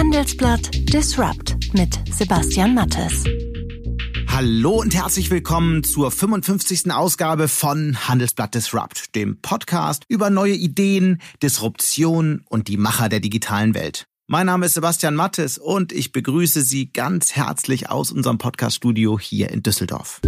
[0.00, 3.22] Handelsblatt Disrupt mit Sebastian Mattes.
[4.28, 6.90] Hallo und herzlich willkommen zur 55.
[6.90, 13.74] Ausgabe von Handelsblatt Disrupt, dem Podcast über neue Ideen, Disruption und die Macher der digitalen
[13.74, 14.06] Welt.
[14.26, 19.50] Mein Name ist Sebastian Mattes und ich begrüße Sie ganz herzlich aus unserem Podcaststudio hier
[19.50, 20.22] in Düsseldorf.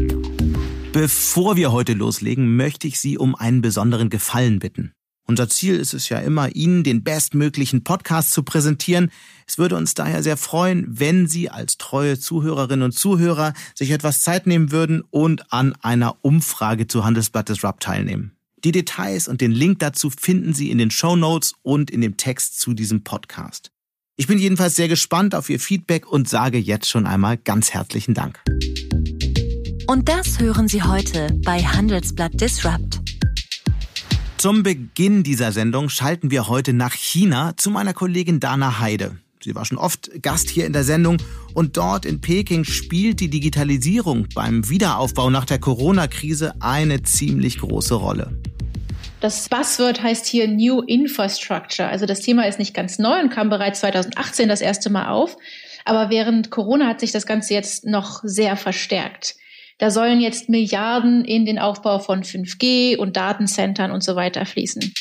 [0.92, 4.92] Bevor wir heute loslegen, möchte ich Sie um einen besonderen Gefallen bitten.
[5.26, 9.10] Unser Ziel ist es ja immer, Ihnen den bestmöglichen Podcast zu präsentieren.
[9.46, 14.22] Es würde uns daher sehr freuen, wenn Sie als treue Zuhörerinnen und Zuhörer sich etwas
[14.22, 18.32] Zeit nehmen würden und an einer Umfrage zu Handelsblatt Disrupt teilnehmen.
[18.64, 22.16] Die Details und den Link dazu finden Sie in den Show Notes und in dem
[22.16, 23.70] Text zu diesem Podcast.
[24.16, 28.14] Ich bin jedenfalls sehr gespannt auf Ihr Feedback und sage jetzt schon einmal ganz herzlichen
[28.14, 28.40] Dank.
[29.86, 33.11] Und das hören Sie heute bei Handelsblatt Disrupt.
[34.42, 39.16] Zum Beginn dieser Sendung schalten wir heute nach China zu meiner Kollegin Dana Heide.
[39.40, 41.18] Sie war schon oft Gast hier in der Sendung
[41.54, 47.94] und dort in Peking spielt die Digitalisierung beim Wiederaufbau nach der Corona-Krise eine ziemlich große
[47.94, 48.36] Rolle.
[49.20, 51.88] Das Buzzword heißt hier New Infrastructure.
[51.88, 55.36] Also das Thema ist nicht ganz neu und kam bereits 2018 das erste Mal auf.
[55.84, 59.36] Aber während Corona hat sich das Ganze jetzt noch sehr verstärkt.
[59.82, 64.94] Da sollen jetzt Milliarden in den Aufbau von 5G und Datencentern und so weiter fließen.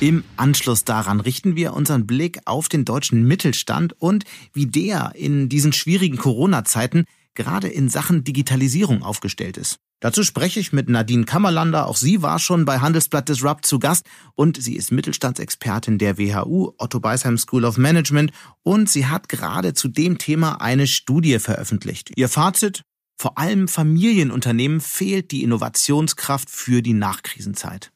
[0.00, 5.48] Im Anschluss daran richten wir unseren Blick auf den deutschen Mittelstand und wie der in
[5.48, 9.78] diesen schwierigen Corona-Zeiten gerade in Sachen Digitalisierung aufgestellt ist.
[10.00, 11.86] Dazu spreche ich mit Nadine Kammerlander.
[11.86, 16.72] Auch sie war schon bei Handelsblatt Disrupt zu Gast und sie ist Mittelstandsexpertin der WHU,
[16.76, 22.10] Otto Beisheim School of Management und sie hat gerade zu dem Thema eine Studie veröffentlicht.
[22.16, 22.82] Ihr Fazit?
[23.16, 27.92] Vor allem Familienunternehmen fehlt die Innovationskraft für die Nachkrisenzeit.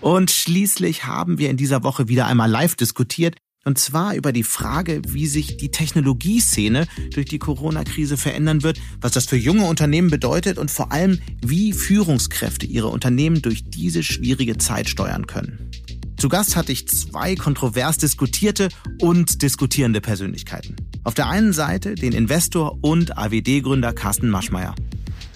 [0.00, 4.42] Und schließlich haben wir in dieser Woche wieder einmal live diskutiert, und zwar über die
[4.42, 10.10] Frage, wie sich die Technologieszene durch die Corona-Krise verändern wird, was das für junge Unternehmen
[10.10, 15.70] bedeutet und vor allem, wie Führungskräfte ihre Unternehmen durch diese schwierige Zeit steuern können.
[16.16, 18.68] Zu Gast hatte ich zwei kontrovers diskutierte
[19.00, 20.76] und diskutierende Persönlichkeiten.
[21.04, 24.74] Auf der einen Seite den Investor und AWD-Gründer Carsten Maschmeyer.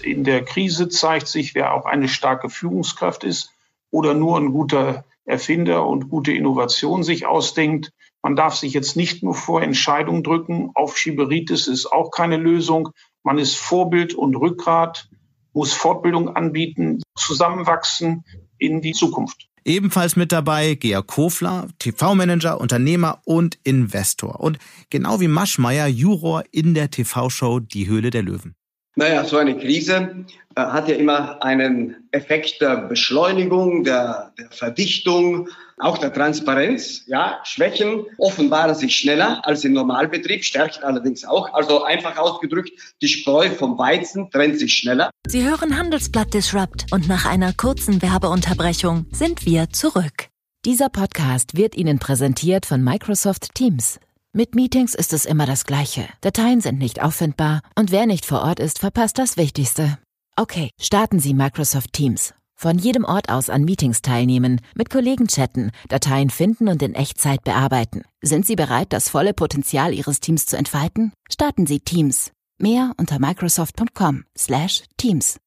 [0.01, 3.51] In der Krise zeigt sich, wer auch eine starke Führungskraft ist
[3.91, 7.91] oder nur ein guter Erfinder und gute Innovation sich ausdenkt.
[8.21, 10.71] Man darf sich jetzt nicht nur vor Entscheidungen drücken.
[10.73, 12.89] Aufschieberitis ist auch keine Lösung.
[13.23, 15.09] Man ist Vorbild und Rückgrat,
[15.53, 18.23] muss Fortbildung anbieten, zusammenwachsen
[18.57, 19.47] in die Zukunft.
[19.65, 24.39] Ebenfalls mit dabei Georg Kofler, TV-Manager, Unternehmer und Investor.
[24.39, 28.55] Und genau wie Maschmeyer, Juror in der TV-Show Die Höhle der Löwen.
[28.95, 30.25] Naja, so eine Krise
[30.55, 37.03] äh, hat ja immer einen Effekt der Beschleunigung, der, der Verdichtung, auch der Transparenz.
[37.07, 41.53] Ja, Schwächen offenbaren sich schneller als im Normalbetrieb, stärkt allerdings auch.
[41.53, 42.71] Also einfach ausgedrückt,
[43.01, 45.09] die Spreu vom Weizen trennt sich schneller.
[45.27, 50.29] Sie hören Handelsblatt Disrupt und nach einer kurzen Werbeunterbrechung sind wir zurück.
[50.65, 53.99] Dieser Podcast wird Ihnen präsentiert von Microsoft Teams.
[54.33, 56.07] Mit Meetings ist es immer das Gleiche.
[56.21, 59.97] Dateien sind nicht auffindbar und wer nicht vor Ort ist, verpasst das Wichtigste.
[60.35, 62.33] Okay, starten Sie Microsoft Teams.
[62.59, 67.43] Von jedem Ort aus an Meetings teilnehmen, mit Kollegen chatten, Dateien finden und in Echtzeit
[67.43, 68.01] bearbeiten.
[68.23, 71.13] Sind Sie bereit, das volle Potenzial Ihres Teams zu entfalten?
[71.31, 72.31] Starten Sie Teams.
[72.57, 75.37] Mehr unter microsoft.com/teams.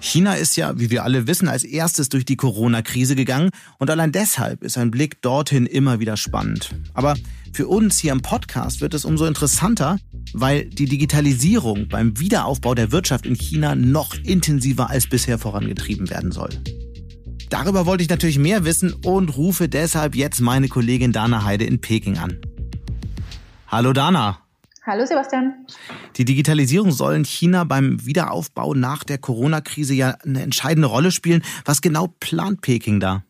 [0.00, 4.12] China ist ja, wie wir alle wissen, als erstes durch die Corona-Krise gegangen und allein
[4.12, 6.74] deshalb ist ein Blick dorthin immer wieder spannend.
[6.92, 7.14] Aber
[7.54, 9.98] für uns hier im Podcast wird es umso interessanter,
[10.32, 16.32] weil die Digitalisierung beim Wiederaufbau der Wirtschaft in China noch intensiver als bisher vorangetrieben werden
[16.32, 16.50] soll.
[17.50, 21.80] Darüber wollte ich natürlich mehr wissen und rufe deshalb jetzt meine Kollegin Dana Heide in
[21.80, 22.38] Peking an.
[23.68, 24.38] Hallo Dana.
[24.84, 25.66] Hallo Sebastian.
[26.16, 31.42] Die Digitalisierung soll in China beim Wiederaufbau nach der Corona-Krise ja eine entscheidende Rolle spielen.
[31.64, 33.22] Was genau plant Peking da?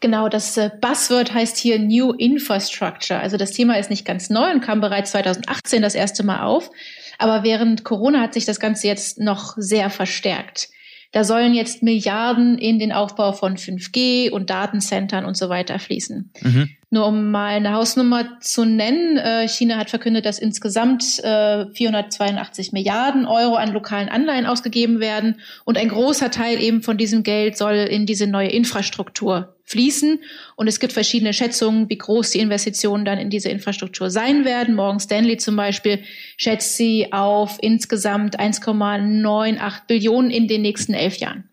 [0.00, 3.18] Genau, das äh, Buzzword heißt hier New Infrastructure.
[3.18, 6.70] Also das Thema ist nicht ganz neu und kam bereits 2018 das erste Mal auf.
[7.18, 10.68] Aber während Corona hat sich das Ganze jetzt noch sehr verstärkt.
[11.12, 16.30] Da sollen jetzt Milliarden in den Aufbau von 5G und Datencentern und so weiter fließen.
[16.42, 16.70] Mhm.
[16.90, 22.70] Nur um mal eine Hausnummer zu nennen, äh, China hat verkündet, dass insgesamt 482 äh,
[22.72, 27.56] Milliarden Euro an lokalen Anleihen ausgegeben werden und ein großer Teil eben von diesem Geld
[27.56, 30.20] soll in diese neue Infrastruktur fließen.
[30.54, 34.74] Und es gibt verschiedene Schätzungen, wie groß die Investitionen dann in diese Infrastruktur sein werden.
[34.74, 36.02] Morgan Stanley zum Beispiel
[36.36, 41.48] schätzt sie auf insgesamt 1,98 Billionen in den nächsten elf Jahren.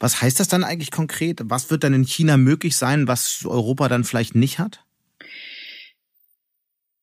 [0.00, 1.40] Was heißt das dann eigentlich konkret?
[1.44, 4.80] Was wird dann in China möglich sein, was Europa dann vielleicht nicht hat?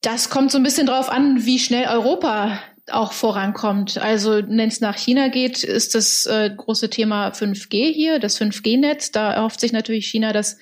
[0.02, 2.60] Das kommt so ein bisschen drauf an, wie schnell Europa
[2.92, 3.98] auch vorankommt.
[3.98, 9.12] Also wenn es nach China geht, ist das äh, große Thema 5G hier, das 5G-Netz.
[9.12, 10.58] Da erhofft sich natürlich China, dass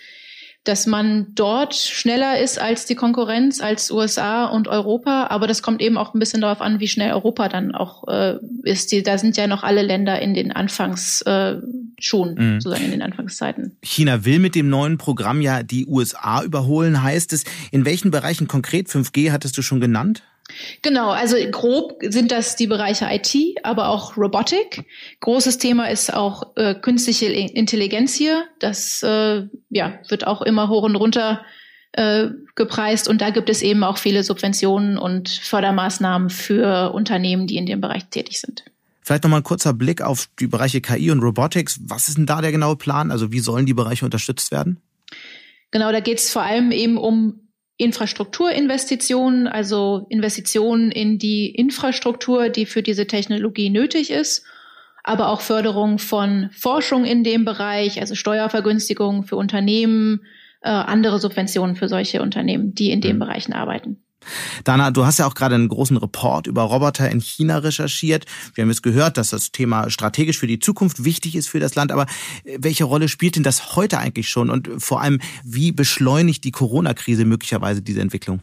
[0.63, 5.27] dass man dort schneller ist als die Konkurrenz, als USA und Europa.
[5.27, 8.37] Aber das kommt eben auch ein bisschen darauf an, wie schnell Europa dann auch äh,
[8.63, 8.91] ist.
[8.91, 12.61] Die, da sind ja noch alle Länder in den Anfangsschuhen, äh, mhm.
[12.61, 13.75] sozusagen in den Anfangszeiten.
[13.81, 17.43] China will mit dem neuen Programm ja die USA überholen, heißt es.
[17.71, 20.23] In welchen Bereichen konkret 5G hattest du schon genannt?
[20.81, 24.85] Genau, also grob sind das die Bereiche IT, aber auch Robotik.
[25.19, 28.45] Großes Thema ist auch äh, künstliche Intelligenz hier.
[28.59, 31.43] Das äh, ja, wird auch immer hoch und runter
[31.93, 37.57] äh, gepreist und da gibt es eben auch viele Subventionen und Fördermaßnahmen für Unternehmen, die
[37.57, 38.65] in dem Bereich tätig sind.
[39.01, 41.79] Vielleicht nochmal ein kurzer Blick auf die Bereiche KI und Robotics.
[41.83, 43.11] Was ist denn da der genaue Plan?
[43.11, 44.81] Also wie sollen die Bereiche unterstützt werden?
[45.71, 47.41] Genau, da geht es vor allem eben um
[47.77, 54.45] Infrastrukturinvestitionen, also Investitionen in die Infrastruktur, die für diese Technologie nötig ist,
[55.03, 60.21] aber auch Förderung von Forschung in dem Bereich, also Steuervergünstigungen für Unternehmen,
[60.61, 63.19] äh, andere Subventionen für solche Unternehmen, die in den mhm.
[63.19, 64.03] Bereichen arbeiten.
[64.63, 68.25] Dana, du hast ja auch gerade einen großen Report über Roboter in China recherchiert.
[68.53, 71.75] Wir haben jetzt gehört, dass das Thema strategisch für die Zukunft wichtig ist für das
[71.75, 71.91] Land.
[71.91, 72.05] Aber
[72.43, 74.49] äh, welche Rolle spielt denn das heute eigentlich schon?
[74.49, 78.41] Und vor allem, wie beschleunigt die Corona-Krise möglicherweise diese Entwicklung?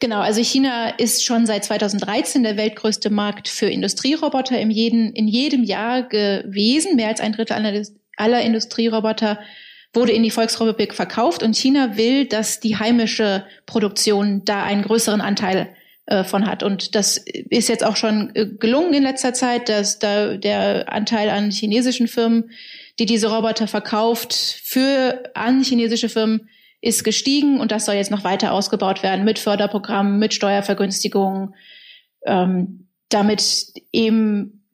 [0.00, 5.28] Genau, also China ist schon seit 2013 der weltgrößte Markt für Industrieroboter in jedem, in
[5.28, 6.96] jedem Jahr gewesen.
[6.96, 7.82] Mehr als ein Drittel aller,
[8.16, 9.38] aller Industrieroboter
[9.94, 15.20] wurde in die Volksrepublik verkauft und China will, dass die heimische Produktion da einen größeren
[15.20, 15.74] Anteil
[16.06, 16.62] äh, von hat.
[16.62, 21.30] Und das ist jetzt auch schon äh, gelungen in letzter Zeit, dass da der Anteil
[21.30, 22.50] an chinesischen Firmen,
[22.98, 26.48] die diese Roboter verkauft, für an chinesische Firmen
[26.82, 31.54] ist gestiegen und das soll jetzt noch weiter ausgebaut werden mit Förderprogrammen, mit Steuervergünstigungen,
[32.26, 34.66] ähm, damit eben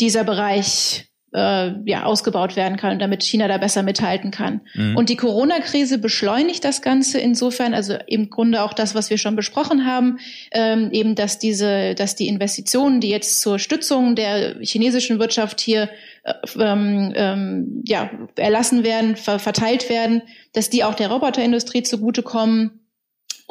[0.00, 4.60] dieser Bereich äh, ja, ausgebaut werden kann und damit China da besser mithalten kann.
[4.74, 4.96] Mhm.
[4.96, 9.36] Und die Corona-Krise beschleunigt das Ganze insofern, also im Grunde auch das, was wir schon
[9.36, 10.18] besprochen haben,
[10.52, 15.88] ähm, eben, dass diese, dass die Investitionen, die jetzt zur Stützung der chinesischen Wirtschaft hier
[16.24, 22.81] äh, ähm, ähm, ja, erlassen werden, ver verteilt werden, dass die auch der Roboterindustrie zugutekommen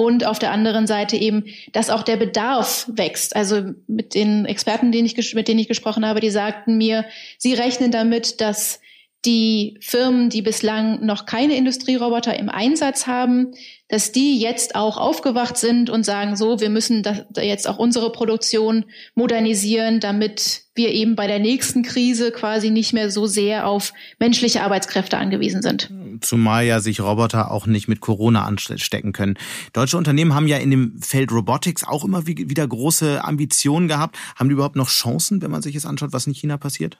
[0.01, 3.35] und auf der anderen Seite eben, dass auch der Bedarf wächst.
[3.35, 7.05] Also mit den Experten, denen ich, mit denen ich gesprochen habe, die sagten mir,
[7.37, 8.79] sie rechnen damit, dass
[9.23, 13.51] die Firmen, die bislang noch keine Industrieroboter im Einsatz haben,
[13.87, 18.11] dass die jetzt auch aufgewacht sind und sagen, so, wir müssen da jetzt auch unsere
[18.11, 23.93] Produktion modernisieren, damit wir eben bei der nächsten Krise quasi nicht mehr so sehr auf
[24.17, 25.91] menschliche Arbeitskräfte angewiesen sind.
[26.21, 29.37] Zumal ja sich Roboter auch nicht mit Corona anstecken können.
[29.73, 34.17] Deutsche Unternehmen haben ja in dem Feld Robotics auch immer wieder große Ambitionen gehabt.
[34.35, 36.97] Haben die überhaupt noch Chancen, wenn man sich jetzt anschaut, was in China passiert?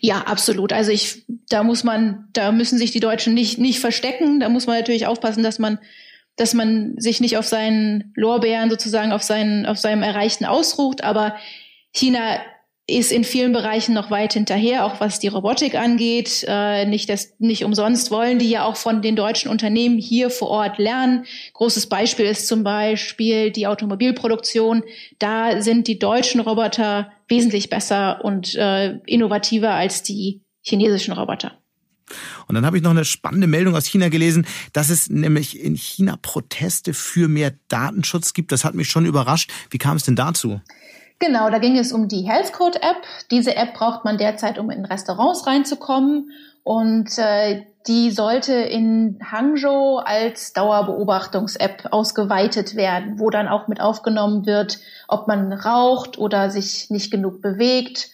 [0.00, 0.72] Ja, absolut.
[0.72, 4.40] Also ich, da muss man, da müssen sich die Deutschen nicht, nicht verstecken.
[4.40, 5.78] Da muss man natürlich aufpassen, dass man,
[6.36, 11.02] dass man sich nicht auf seinen Lorbeeren sozusagen, auf seinen, auf seinem Erreichten ausruht.
[11.02, 11.36] Aber
[11.92, 12.38] China
[12.88, 16.44] ist in vielen Bereichen noch weit hinterher, auch was die Robotik angeht.
[16.48, 20.48] Äh, nicht, das, nicht umsonst wollen die ja auch von den deutschen Unternehmen hier vor
[20.48, 21.26] Ort lernen.
[21.52, 24.82] Großes Beispiel ist zum Beispiel die Automobilproduktion.
[25.18, 31.58] Da sind die deutschen Roboter wesentlich besser und äh, innovativer als die chinesischen Roboter.
[32.46, 35.76] Und dann habe ich noch eine spannende Meldung aus China gelesen, dass es nämlich in
[35.76, 38.50] China Proteste für mehr Datenschutz gibt.
[38.50, 39.50] Das hat mich schon überrascht.
[39.68, 40.62] Wie kam es denn dazu?
[41.20, 43.02] Genau, da ging es um die Health Code App.
[43.30, 46.30] Diese App braucht man derzeit, um in Restaurants reinzukommen.
[46.62, 54.46] Und äh, die sollte in Hangzhou als Dauerbeobachtungs-App ausgeweitet werden, wo dann auch mit aufgenommen
[54.46, 58.10] wird, ob man raucht oder sich nicht genug bewegt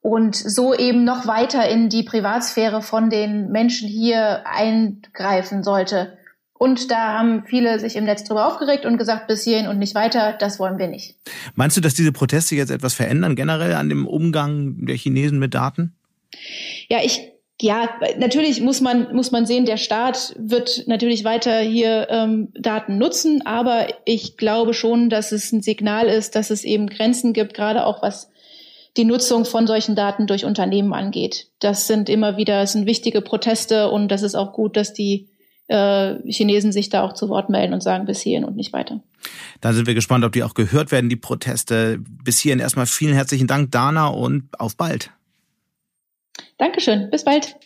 [0.00, 6.17] und so eben noch weiter in die Privatsphäre von den Menschen hier eingreifen sollte.
[6.58, 9.94] Und da haben viele sich im Netz drüber aufgeregt und gesagt, bis hierhin und nicht
[9.94, 11.14] weiter, das wollen wir nicht.
[11.54, 15.54] Meinst du, dass diese Proteste jetzt etwas verändern, generell an dem Umgang der Chinesen mit
[15.54, 15.94] Daten?
[16.88, 17.88] Ja, ich ja,
[18.18, 23.44] natürlich muss man, muss man sehen, der Staat wird natürlich weiter hier ähm, Daten nutzen,
[23.44, 27.84] aber ich glaube schon, dass es ein Signal ist, dass es eben Grenzen gibt, gerade
[27.84, 28.30] auch was
[28.96, 31.48] die Nutzung von solchen Daten durch Unternehmen angeht.
[31.58, 35.28] Das sind immer wieder, das sind wichtige Proteste und das ist auch gut, dass die
[35.68, 39.00] äh, Chinesen sich da auch zu Wort melden und sagen bis hierhin und nicht weiter.
[39.60, 41.98] Da sind wir gespannt, ob die auch gehört werden, die Proteste.
[42.24, 45.10] Bis hierhin erstmal vielen herzlichen Dank, Dana, und auf bald.
[46.56, 47.56] Dankeschön, bis bald.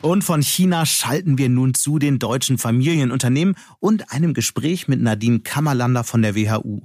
[0.00, 5.40] Und von China schalten wir nun zu den deutschen Familienunternehmen und einem Gespräch mit Nadine
[5.40, 6.82] Kammerlander von der WHU.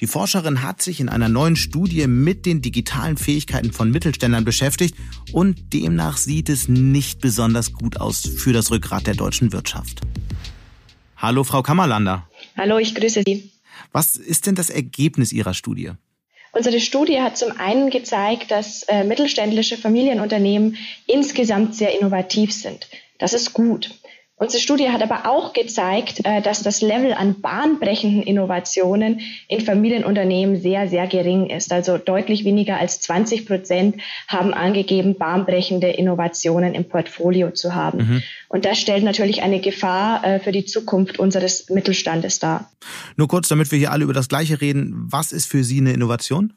[0.00, 4.94] Die Forscherin hat sich in einer neuen Studie mit den digitalen Fähigkeiten von Mittelständlern beschäftigt
[5.32, 10.00] und demnach sieht es nicht besonders gut aus für das Rückgrat der deutschen Wirtschaft.
[11.18, 12.26] Hallo, Frau Kammerlander.
[12.56, 13.50] Hallo, ich grüße Sie.
[13.92, 15.92] Was ist denn das Ergebnis Ihrer Studie?
[16.52, 22.88] Unsere Studie hat zum einen gezeigt, dass äh, mittelständische Familienunternehmen insgesamt sehr innovativ sind.
[23.18, 23.90] Das ist gut.
[24.42, 30.58] Unsere Studie hat aber auch gezeigt, äh, dass das Level an bahnbrechenden Innovationen in Familienunternehmen
[30.58, 31.74] sehr, sehr gering ist.
[31.74, 37.98] Also deutlich weniger als 20 Prozent haben angegeben, bahnbrechende Innovationen im Portfolio zu haben.
[37.98, 38.22] Mhm.
[38.52, 42.68] Und das stellt natürlich eine Gefahr äh, für die Zukunft unseres Mittelstandes dar.
[43.14, 45.06] Nur kurz, damit wir hier alle über das Gleiche reden.
[45.08, 46.52] Was ist für Sie eine Innovation?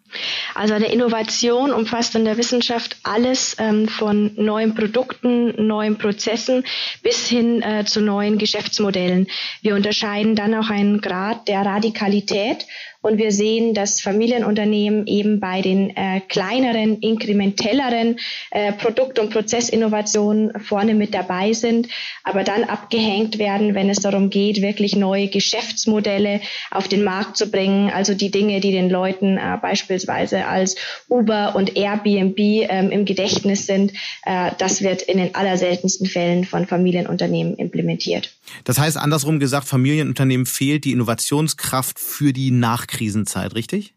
[0.56, 6.64] Also eine Innovation umfasst in der Wissenschaft alles ähm, von neuen Produkten, neuen Prozessen
[7.04, 9.28] bis hin äh, zu neuen Geschäftsmodellen.
[9.62, 12.66] Wir unterscheiden dann auch einen Grad der Radikalität
[13.04, 18.18] und wir sehen, dass Familienunternehmen eben bei den äh, kleineren, inkrementelleren
[18.50, 21.90] äh, Produkt- und Prozessinnovationen vorne mit dabei sind,
[22.24, 26.40] aber dann abgehängt werden, wenn es darum geht, wirklich neue Geschäftsmodelle
[26.72, 27.92] auf den Markt zu bringen.
[27.92, 30.78] Also die Dinge, die den Leuten äh, beispielsweise als
[31.10, 33.92] Uber und Airbnb ähm, im Gedächtnis sind,
[34.26, 38.32] äh, das wird in den allerseltensten Fällen von Familienunternehmen implementiert.
[38.64, 43.04] Das heißt, andersrum gesagt, Familienunternehmen fehlt die Innovationskraft für die Nachkriegszeit.
[43.04, 43.96] Krisenzeit, richtig?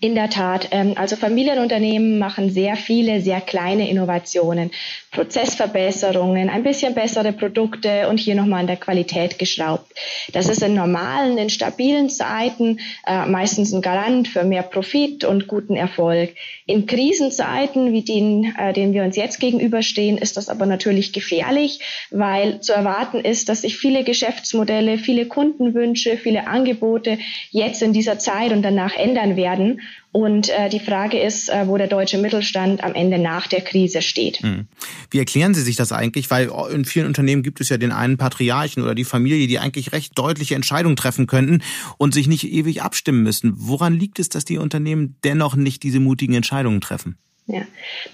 [0.00, 0.68] In der Tat.
[0.70, 4.70] Ähm, also Familienunternehmen machen sehr viele, sehr kleine Innovationen,
[5.10, 9.92] Prozessverbesserungen, ein bisschen bessere Produkte und hier nochmal an der Qualität geschraubt.
[10.32, 15.46] Das ist in normalen, in stabilen Zeiten äh, meistens ein Garant für mehr Profit und
[15.46, 16.34] guten Erfolg.
[16.66, 21.80] In Krisenzeiten, wie den, äh, denen wir uns jetzt gegenüberstehen, ist das aber natürlich gefährlich,
[22.10, 27.18] weil zu erwarten ist, dass sich viele Geschäftsmodelle, viele Kundenwünsche, viele Angebote
[27.50, 29.63] jetzt in dieser Zeit und danach ändern werden.
[30.12, 34.00] Und äh, die Frage ist, äh, wo der deutsche Mittelstand am Ende nach der Krise
[34.00, 34.38] steht.
[34.38, 34.66] Hm.
[35.10, 36.30] Wie erklären Sie sich das eigentlich?
[36.30, 39.92] Weil in vielen Unternehmen gibt es ja den einen Patriarchen oder die Familie, die eigentlich
[39.92, 41.62] recht deutliche Entscheidungen treffen könnten
[41.98, 43.54] und sich nicht ewig abstimmen müssen.
[43.56, 47.16] Woran liegt es, dass die Unternehmen dennoch nicht diese mutigen Entscheidungen treffen?
[47.46, 47.66] Ja.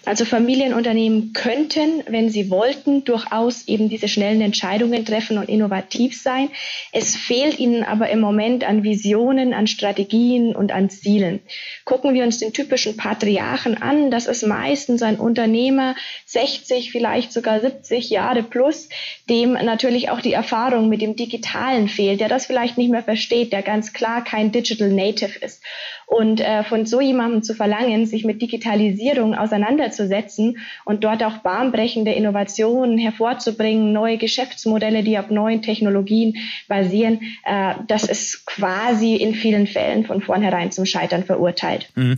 [0.04, 6.50] Also Familienunternehmen könnten, wenn sie wollten, durchaus eben diese schnellen Entscheidungen treffen und innovativ sein.
[6.90, 11.38] Es fehlt ihnen aber im Moment an Visionen, an Strategien und an Zielen.
[11.84, 14.10] Gucken wir uns den typischen Patriarchen an.
[14.10, 15.94] Das ist meistens ein Unternehmer,
[16.26, 18.88] 60, vielleicht sogar 70 Jahre plus,
[19.28, 23.52] dem natürlich auch die Erfahrung mit dem Digitalen fehlt, der das vielleicht nicht mehr versteht,
[23.52, 25.62] der ganz klar kein Digital Native ist.
[26.10, 32.10] Und äh, von so jemandem zu verlangen, sich mit Digitalisierung auseinanderzusetzen und dort auch bahnbrechende
[32.10, 36.34] Innovationen hervorzubringen, neue Geschäftsmodelle, die auf neuen Technologien
[36.66, 41.88] basieren, äh, das ist quasi in vielen Fällen von vornherein zum Scheitern verurteilt.
[41.94, 42.16] Mhm.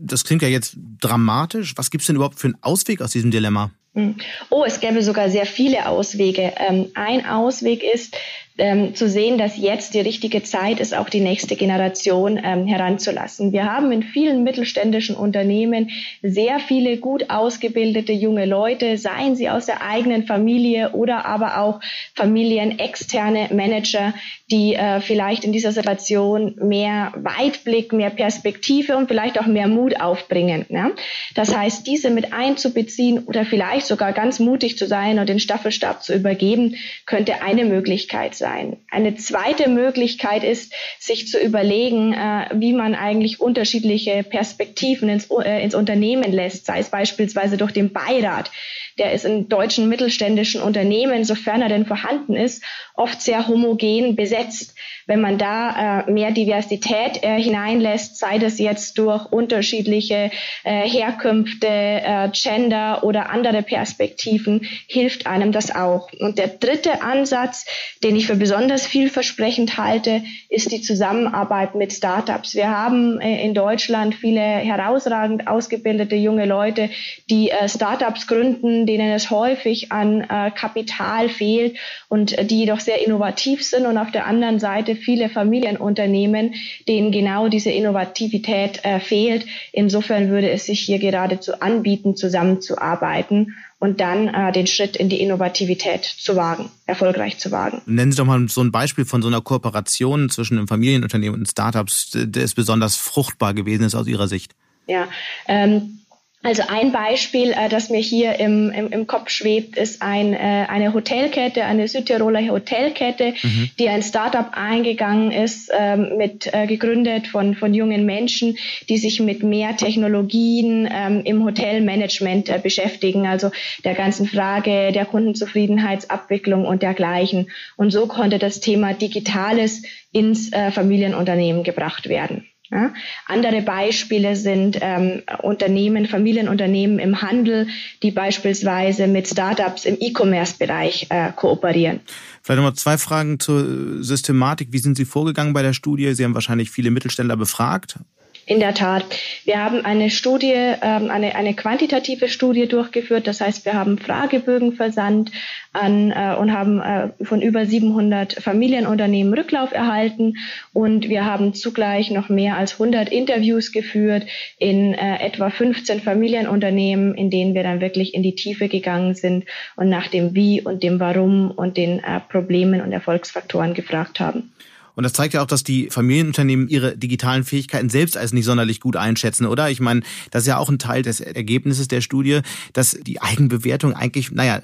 [0.00, 1.74] Das klingt ja jetzt dramatisch.
[1.76, 3.70] Was gibt es denn überhaupt für einen Ausweg aus diesem Dilemma?
[3.94, 4.16] Mhm.
[4.50, 6.52] Oh, es gäbe sogar sehr viele Auswege.
[6.56, 8.16] Ähm, ein Ausweg ist,
[8.56, 13.52] ähm, zu sehen, dass jetzt die richtige Zeit ist, auch die nächste Generation ähm, heranzulassen.
[13.52, 15.90] Wir haben in vielen mittelständischen Unternehmen
[16.22, 21.80] sehr viele gut ausgebildete junge Leute, seien sie aus der eigenen Familie oder aber auch
[22.14, 24.14] familienexterne Manager,
[24.52, 30.00] die äh, vielleicht in dieser Situation mehr Weitblick, mehr Perspektive und vielleicht auch mehr Mut
[30.00, 30.64] aufbringen.
[30.68, 30.92] Ne?
[31.34, 36.04] Das heißt, diese mit einzubeziehen oder vielleicht sogar ganz mutig zu sein und den Staffelstab
[36.04, 38.43] zu übergeben, könnte eine Möglichkeit sein.
[38.44, 45.62] Eine zweite Möglichkeit ist, sich zu überlegen, äh, wie man eigentlich unterschiedliche Perspektiven ins, äh,
[45.62, 48.50] ins Unternehmen lässt, sei es beispielsweise durch den Beirat
[48.98, 52.62] der ist in deutschen mittelständischen Unternehmen, sofern er denn vorhanden ist,
[52.94, 54.74] oft sehr homogen besetzt.
[55.06, 60.30] Wenn man da äh, mehr Diversität äh, hineinlässt, sei das jetzt durch unterschiedliche
[60.62, 66.10] äh, Herkünfte, äh, Gender oder andere Perspektiven, hilft einem das auch.
[66.20, 67.66] Und der dritte Ansatz,
[68.02, 72.54] den ich für besonders vielversprechend halte, ist die Zusammenarbeit mit Startups.
[72.54, 76.88] Wir haben äh, in Deutschland viele herausragend ausgebildete junge Leute,
[77.28, 81.76] die äh, Startups gründen, Denen es häufig an äh, Kapital fehlt
[82.08, 86.54] und äh, die jedoch sehr innovativ sind und auf der anderen Seite viele Familienunternehmen,
[86.88, 89.46] denen genau diese Innovativität äh, fehlt.
[89.72, 95.20] Insofern würde es sich hier geradezu anbieten, zusammenzuarbeiten und dann äh, den Schritt in die
[95.20, 97.82] Innovativität zu wagen, erfolgreich zu wagen.
[97.84, 101.46] Nennen Sie doch mal so ein Beispiel von so einer Kooperation zwischen einem Familienunternehmen und
[101.46, 104.54] Startups, das besonders fruchtbar gewesen ist aus Ihrer Sicht.
[104.86, 105.08] Ja,
[105.48, 106.00] ähm,
[106.44, 110.66] also ein Beispiel, äh, das mir hier im, im, im Kopf schwebt, ist ein, äh,
[110.68, 113.70] eine Hotelkette, eine Südtiroler Hotelkette, mhm.
[113.78, 118.58] die ein Startup eingegangen ist, ähm, mit äh, gegründet von, von jungen Menschen,
[118.90, 123.50] die sich mit mehr Technologien ähm, im Hotelmanagement beschäftigen, also
[123.84, 127.50] der ganzen Frage der Kundenzufriedenheitsabwicklung und dergleichen.
[127.76, 129.82] Und so konnte das Thema Digitales
[130.12, 132.46] ins Familienunternehmen gebracht werden.
[132.70, 132.92] Ja?
[133.26, 137.68] Andere Beispiele sind ähm, Unternehmen, Familienunternehmen im Handel,
[138.02, 142.00] die beispielsweise mit Startups im E-Commerce-Bereich äh, kooperieren.
[142.42, 144.68] Vielleicht nochmal zwei Fragen zur Systematik.
[144.72, 146.14] Wie sind Sie vorgegangen bei der Studie?
[146.14, 147.98] Sie haben wahrscheinlich viele Mittelständler befragt.
[148.46, 149.04] In der Tat.
[149.44, 153.26] Wir haben eine Studie, ähm, eine, eine quantitative Studie durchgeführt.
[153.26, 155.30] Das heißt, wir haben Fragebögen versandt
[155.72, 160.36] an äh, und haben äh, von über 700 Familienunternehmen Rücklauf erhalten.
[160.74, 164.26] Und wir haben zugleich noch mehr als 100 Interviews geführt
[164.58, 169.46] in äh, etwa 15 Familienunternehmen, in denen wir dann wirklich in die Tiefe gegangen sind
[169.76, 174.52] und nach dem Wie und dem Warum und den äh, Problemen und Erfolgsfaktoren gefragt haben.
[174.94, 178.80] Und das zeigt ja auch, dass die Familienunternehmen ihre digitalen Fähigkeiten selbst als nicht sonderlich
[178.80, 179.70] gut einschätzen, oder?
[179.70, 182.40] Ich meine, das ist ja auch ein Teil des Ergebnisses der Studie,
[182.72, 184.60] dass die Eigenbewertung eigentlich, naja,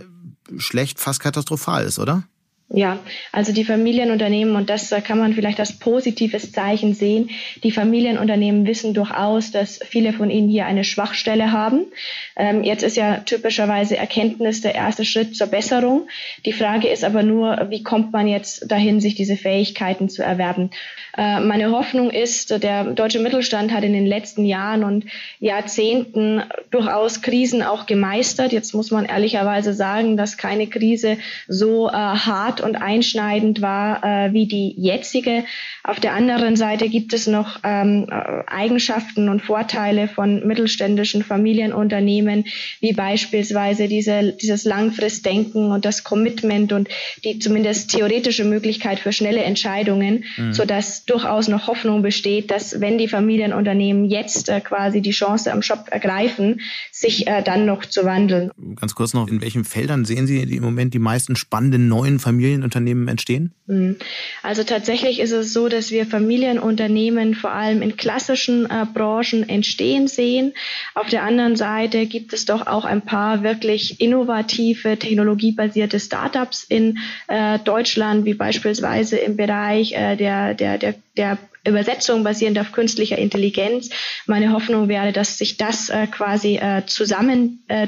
[0.56, 2.24] schlecht, fast katastrophal ist, oder?
[2.72, 3.00] Ja,
[3.32, 7.30] also die Familienunternehmen, und das kann man vielleicht als positives Zeichen sehen,
[7.64, 11.86] die Familienunternehmen wissen durchaus, dass viele von ihnen hier eine Schwachstelle haben.
[12.36, 16.06] Ähm, jetzt ist ja typischerweise Erkenntnis der erste Schritt zur Besserung.
[16.46, 20.70] Die Frage ist aber nur, wie kommt man jetzt dahin, sich diese Fähigkeiten zu erwerben?
[21.20, 25.04] Äh, meine Hoffnung ist, der deutsche Mittelstand hat in den letzten Jahren und
[25.38, 28.52] Jahrzehnten durchaus Krisen auch gemeistert.
[28.52, 34.32] Jetzt muss man ehrlicherweise sagen, dass keine Krise so äh, hart und einschneidend war äh,
[34.32, 35.44] wie die jetzige.
[35.84, 38.06] Auf der anderen Seite gibt es noch ähm,
[38.46, 42.46] Eigenschaften und Vorteile von mittelständischen Familienunternehmen,
[42.80, 46.88] wie beispielsweise diese, dieses Langfristdenken und das Commitment und
[47.24, 50.54] die zumindest theoretische Möglichkeit für schnelle Entscheidungen, mhm.
[50.54, 55.62] sodass durchaus noch Hoffnung besteht, dass wenn die Familienunternehmen jetzt äh, quasi die Chance am
[55.62, 56.60] Shop ergreifen,
[56.92, 58.50] sich äh, dann noch zu wandeln.
[58.76, 63.08] Ganz kurz noch, in welchen Feldern sehen Sie im Moment die meisten spannenden neuen Familienunternehmen
[63.08, 63.52] entstehen?
[63.66, 63.96] Mhm.
[64.42, 70.08] Also tatsächlich ist es so, dass wir Familienunternehmen vor allem in klassischen äh, Branchen entstehen
[70.08, 70.52] sehen.
[70.94, 76.98] Auf der anderen Seite gibt es doch auch ein paar wirklich innovative, technologiebasierte Startups in
[77.28, 80.78] äh, Deutschland, wie beispielsweise im Bereich äh, der, der,
[81.16, 83.90] der Übersetzung basierend auf künstlicher Intelligenz.
[84.26, 87.86] Meine Hoffnung wäre, dass sich das äh, quasi äh, zusammen äh.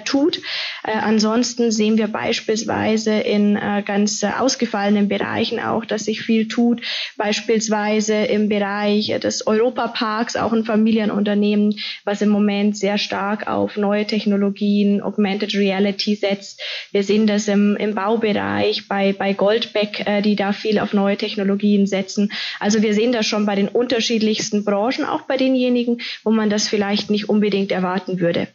[0.84, 6.82] Äh, ansonsten sehen wir beispielsweise in äh, ganz ausgefallenen Bereichen auch, dass sich viel tut.
[7.16, 14.06] Beispielsweise im Bereich des Europaparks, auch ein Familienunternehmen, was im Moment sehr stark auf neue
[14.06, 16.60] Technologien, Augmented Reality setzt.
[16.90, 21.16] Wir sehen das im, im Baubereich bei, bei Goldbeck, äh, die da viel auf neue
[21.16, 22.32] Technologien setzen.
[22.60, 26.68] Also wir sehen das schon bei den unterschiedlichsten Branchen, auch bei denjenigen, wo man das
[26.68, 28.48] vielleicht nicht unbedingt erwarten würde.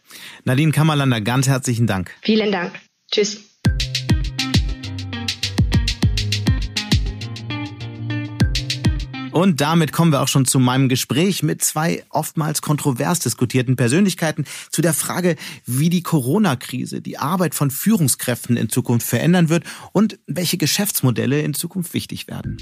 [0.43, 2.13] Nadine Kammerlander, ganz herzlichen Dank.
[2.21, 2.71] Vielen Dank.
[3.11, 3.46] Tschüss.
[9.37, 14.45] Und damit kommen wir auch schon zu meinem Gespräch mit zwei oftmals kontrovers diskutierten Persönlichkeiten
[14.71, 15.35] zu der Frage,
[15.67, 21.53] wie die Corona-Krise die Arbeit von Führungskräften in Zukunft verändern wird und welche Geschäftsmodelle in
[21.53, 22.57] Zukunft wichtig werden.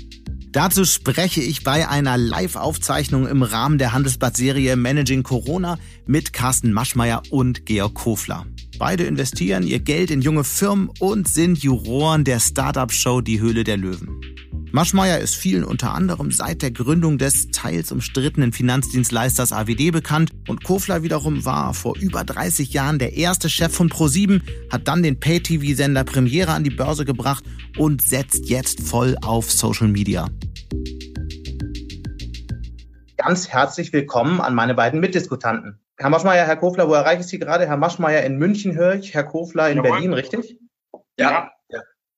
[0.52, 7.24] Dazu spreche ich bei einer Live-Aufzeichnung im Rahmen der Handelsblatt-Serie Managing Corona mit Carsten Maschmeyer
[7.30, 8.46] und Georg Kofler.
[8.78, 13.78] Beide investieren ihr Geld in junge Firmen und sind Juroren der Startup-Show Die Höhle der
[13.78, 14.20] Löwen.
[14.76, 20.66] Maschmeyer ist vielen unter anderem seit der Gründung des teils umstrittenen Finanzdienstleisters AWD bekannt und
[20.66, 25.18] Kofler wiederum war vor über 30 Jahren der erste Chef von Pro7, hat dann den
[25.18, 27.46] Pay-TV-Sender Premiere an die Börse gebracht
[27.78, 30.28] und setzt jetzt voll auf Social Media.
[33.16, 35.80] Ganz herzlich willkommen an meine beiden Mitdiskutanten.
[35.96, 37.66] Herr Maschmeyer, Herr Kofler, wo erreiche ich Sie gerade?
[37.66, 39.92] Herr Maschmeyer in München höre ich, Herr Kofler in Jawohl.
[39.92, 40.60] Berlin, richtig?
[41.18, 41.55] Ja.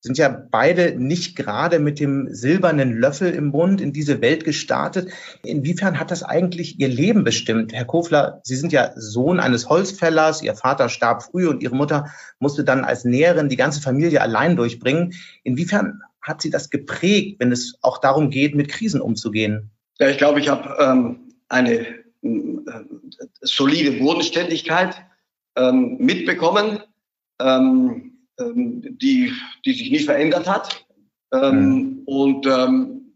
[0.07, 5.11] Sind ja beide nicht gerade mit dem silbernen Löffel im Mund in diese Welt gestartet.
[5.43, 7.73] Inwiefern hat das eigentlich Ihr Leben bestimmt?
[7.73, 10.41] Herr Kofler, Sie sind ja Sohn eines Holzfällers.
[10.41, 12.07] Ihr Vater starb früh und Ihre Mutter
[12.39, 15.13] musste dann als Näherin die ganze Familie allein durchbringen.
[15.43, 19.71] Inwiefern hat Sie das geprägt, wenn es auch darum geht, mit Krisen umzugehen?
[19.99, 21.95] Ja, ich glaube, ich habe ähm, eine äh,
[23.41, 24.95] solide Bodenständigkeit
[25.55, 26.79] ähm, mitbekommen.
[27.39, 28.06] Ähm,
[28.39, 29.33] ähm, die,
[29.65, 30.85] die sich nicht verändert hat.
[31.33, 32.01] Ähm, mhm.
[32.05, 33.13] Und ähm,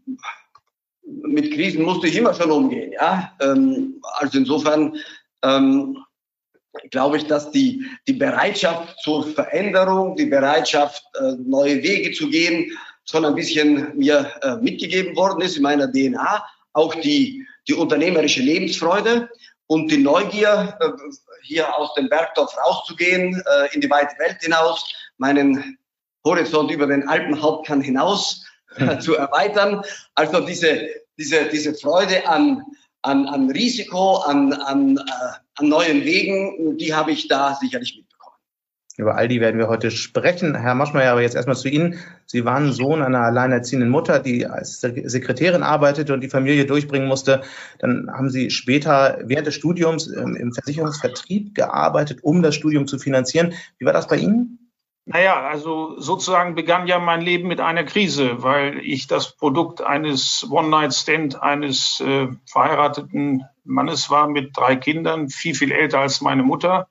[1.04, 2.92] mit Krisen musste ich immer schon umgehen.
[2.92, 3.32] Ja?
[3.40, 4.96] Ähm, also insofern
[5.42, 5.98] ähm,
[6.90, 12.70] glaube ich, dass die, die Bereitschaft zur Veränderung, die Bereitschaft, äh, neue Wege zu gehen,
[13.04, 16.44] schon ein bisschen mir äh, mitgegeben worden ist in meiner DNA.
[16.72, 19.28] Auch die, die unternehmerische Lebensfreude
[19.66, 20.90] und die Neugier, äh,
[21.42, 24.84] hier aus dem Bergdorf rauszugehen, äh, in die weite Welt hinaus,
[25.22, 25.78] meinen
[26.24, 28.44] Horizont über den Alpenhauptkern hinaus
[28.76, 29.82] äh, zu erweitern.
[30.14, 32.62] Also diese, diese, diese Freude an,
[33.02, 35.00] an, an Risiko, an, an, äh,
[35.56, 38.36] an neuen Wegen, die habe ich da sicherlich mitbekommen.
[38.98, 40.54] Über all die werden wir heute sprechen.
[40.54, 41.98] Herr Maschmeyer, aber jetzt erstmal zu Ihnen.
[42.26, 47.42] Sie waren Sohn einer alleinerziehenden Mutter, die als Sekretärin arbeitete und die Familie durchbringen musste.
[47.78, 53.54] Dann haben Sie später während des Studiums im Versicherungsvertrieb gearbeitet, um das Studium zu finanzieren.
[53.78, 54.61] Wie war das bei Ihnen?
[55.04, 60.46] Naja, also sozusagen begann ja mein Leben mit einer Krise, weil ich das Produkt eines
[60.48, 66.88] One-Night-Stand eines äh, verheirateten Mannes war mit drei Kindern, viel, viel älter als meine Mutter.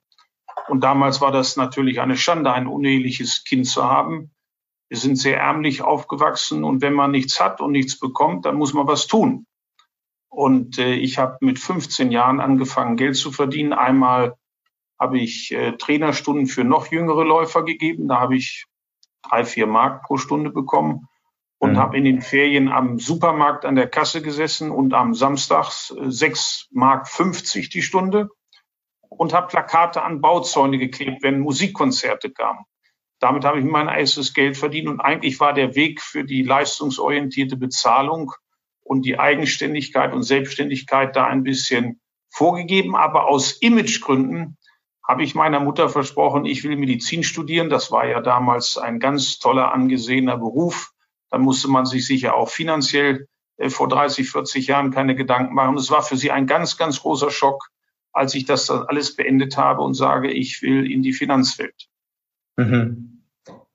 [0.67, 4.32] Und damals war das natürlich eine Schande, ein uneheliches Kind zu haben.
[4.89, 8.74] Wir sind sehr ärmlich aufgewachsen und wenn man nichts hat und nichts bekommt, dann muss
[8.74, 9.45] man was tun.
[10.28, 13.71] Und äh, ich habe mit 15 Jahren angefangen, Geld zu verdienen.
[13.71, 14.36] Einmal
[15.02, 18.08] habe ich äh, Trainerstunden für noch jüngere Läufer gegeben.
[18.08, 18.66] Da habe ich
[19.28, 21.08] drei, vier Mark pro Stunde bekommen
[21.58, 21.78] und mhm.
[21.78, 26.68] habe in den Ferien am Supermarkt an der Kasse gesessen und am Samstags äh, sechs
[26.70, 28.30] Mark 50 die Stunde
[29.10, 32.64] und habe Plakate an Bauzäune geklebt, wenn Musikkonzerte kamen.
[33.20, 37.58] Damit habe ich mein erstes Geld verdient und eigentlich war der Weg für die leistungsorientierte
[37.58, 38.34] Bezahlung
[38.84, 42.96] und die Eigenständigkeit und Selbstständigkeit da ein bisschen vorgegeben.
[42.96, 44.58] Aber aus Imagegründen
[45.08, 47.70] habe ich meiner Mutter versprochen, ich will Medizin studieren.
[47.70, 50.92] Das war ja damals ein ganz toller, angesehener Beruf.
[51.30, 55.78] Da musste man sich sicher auch finanziell äh, vor 30, 40 Jahren keine Gedanken machen.
[55.78, 57.70] Es war für sie ein ganz, ganz großer Schock,
[58.12, 61.88] als ich das dann alles beendet habe und sage, ich will in die Finanzwelt.
[62.58, 63.11] Mhm.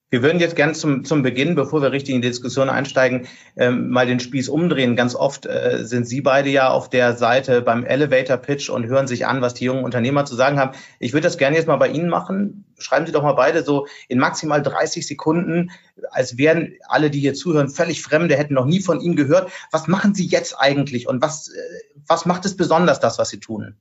[0.09, 3.90] Wir würden jetzt gern zum, zum Beginn, bevor wir richtig in die Diskussion einsteigen, ähm,
[3.90, 4.95] mal den Spieß umdrehen.
[4.95, 9.09] Ganz oft äh, sind Sie beide ja auf der Seite beim Elevator Pitch und hören
[9.09, 10.79] sich an, was die jungen Unternehmer zu sagen haben.
[11.01, 12.66] Ich würde das gerne jetzt mal bei Ihnen machen.
[12.79, 15.73] Schreiben Sie doch mal beide so in maximal 30 Sekunden,
[16.11, 19.51] als wären alle, die hier zuhören, völlig Fremde, hätten noch nie von Ihnen gehört.
[19.73, 21.61] Was machen Sie jetzt eigentlich und was, äh,
[22.07, 23.75] was macht es besonders, das, was Sie tun?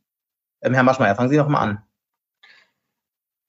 [0.61, 1.83] Ähm, Herr Maschmeyer, fangen Sie doch mal an.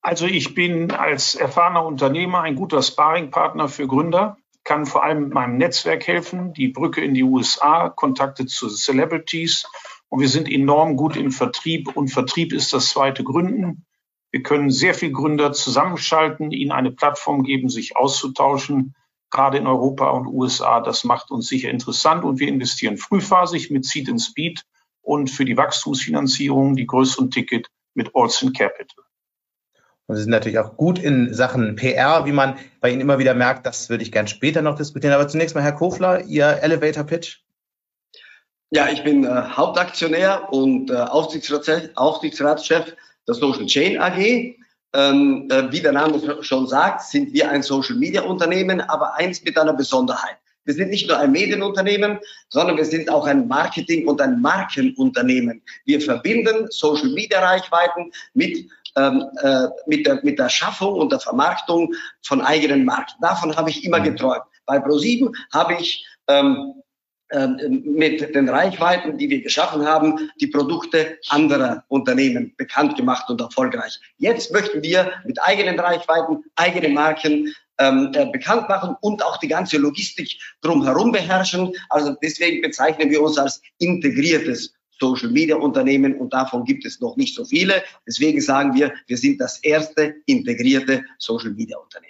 [0.07, 5.57] Also ich bin als erfahrener Unternehmer ein guter Sparringpartner für Gründer, kann vor allem meinem
[5.57, 9.67] Netzwerk helfen, die Brücke in die USA, Kontakte zu Celebrities.
[10.07, 13.85] Und wir sind enorm gut im Vertrieb und Vertrieb ist das zweite Gründen.
[14.31, 18.95] Wir können sehr viel Gründer zusammenschalten, ihnen eine Plattform geben, sich auszutauschen,
[19.29, 20.79] gerade in Europa und USA.
[20.79, 24.63] Das macht uns sicher interessant und wir investieren frühphasig mit Seed and Speed
[25.01, 29.06] und für die Wachstumsfinanzierung die größeren Ticket mit Olsen Capital.
[30.07, 33.33] Und Sie sind natürlich auch gut in Sachen PR, wie man bei Ihnen immer wieder
[33.33, 33.65] merkt.
[33.65, 35.13] Das würde ich gern später noch diskutieren.
[35.13, 37.39] Aber zunächst mal, Herr Kofler, Ihr Elevator Pitch.
[38.71, 42.95] Ja, ich bin äh, Hauptaktionär und äh, Aufsichtsratschef, Aufsichtsratschef
[43.27, 44.55] der Social Chain AG.
[44.93, 49.43] Ähm, äh, wie der Name schon sagt, sind wir ein Social Media Unternehmen, aber eins
[49.43, 50.37] mit einer Besonderheit.
[50.63, 55.61] Wir sind nicht nur ein Medienunternehmen, sondern wir sind auch ein Marketing- und ein Markenunternehmen.
[55.85, 61.93] Wir verbinden Social Media Reichweiten mit äh, mit, der, mit der Schaffung und der Vermarktung
[62.23, 63.13] von eigenen Marken.
[63.21, 64.05] Davon habe ich immer mhm.
[64.05, 64.43] geträumt.
[64.65, 66.73] Bei ProSieben habe ich ähm,
[67.29, 73.41] ähm, mit den Reichweiten, die wir geschaffen haben, die Produkte anderer Unternehmen bekannt gemacht und
[73.41, 73.99] erfolgreich.
[74.17, 79.49] Jetzt möchten wir mit eigenen Reichweiten, eigene Marken ähm, äh, bekannt machen und auch die
[79.49, 81.73] ganze Logistik drumherum beherrschen.
[81.89, 87.17] Also deswegen bezeichnen wir uns als integriertes Social Media Unternehmen und davon gibt es noch
[87.17, 87.83] nicht so viele.
[88.07, 92.06] Deswegen sagen wir, wir sind das erste integrierte Social Media Unternehmen.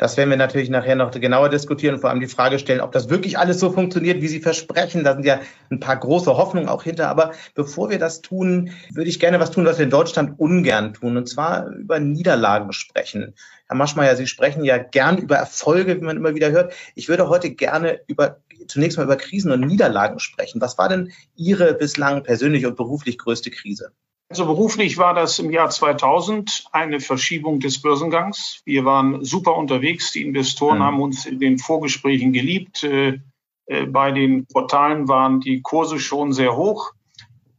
[0.00, 2.90] Das werden wir natürlich nachher noch genauer diskutieren und vor allem die Frage stellen, ob
[2.90, 5.04] das wirklich alles so funktioniert, wie Sie versprechen.
[5.04, 7.10] Da sind ja ein paar große Hoffnungen auch hinter.
[7.10, 10.94] Aber bevor wir das tun, würde ich gerne was tun, was wir in Deutschland ungern
[10.94, 13.34] tun, und zwar über Niederlagen sprechen.
[13.66, 16.72] Herr Maschmeyer, Sie sprechen ja gern über Erfolge, wie man immer wieder hört.
[16.94, 20.62] Ich würde heute gerne über zunächst mal über Krisen und Niederlagen sprechen.
[20.62, 23.92] Was war denn Ihre bislang persönlich und beruflich größte Krise?
[24.30, 28.62] Also beruflich war das im Jahr 2000 eine Verschiebung des Börsengangs.
[28.64, 30.12] Wir waren super unterwegs.
[30.12, 30.82] Die Investoren mhm.
[30.84, 32.84] haben uns in den Vorgesprächen geliebt.
[32.84, 33.18] Äh,
[33.66, 36.92] äh, bei den Portalen waren die Kurse schon sehr hoch.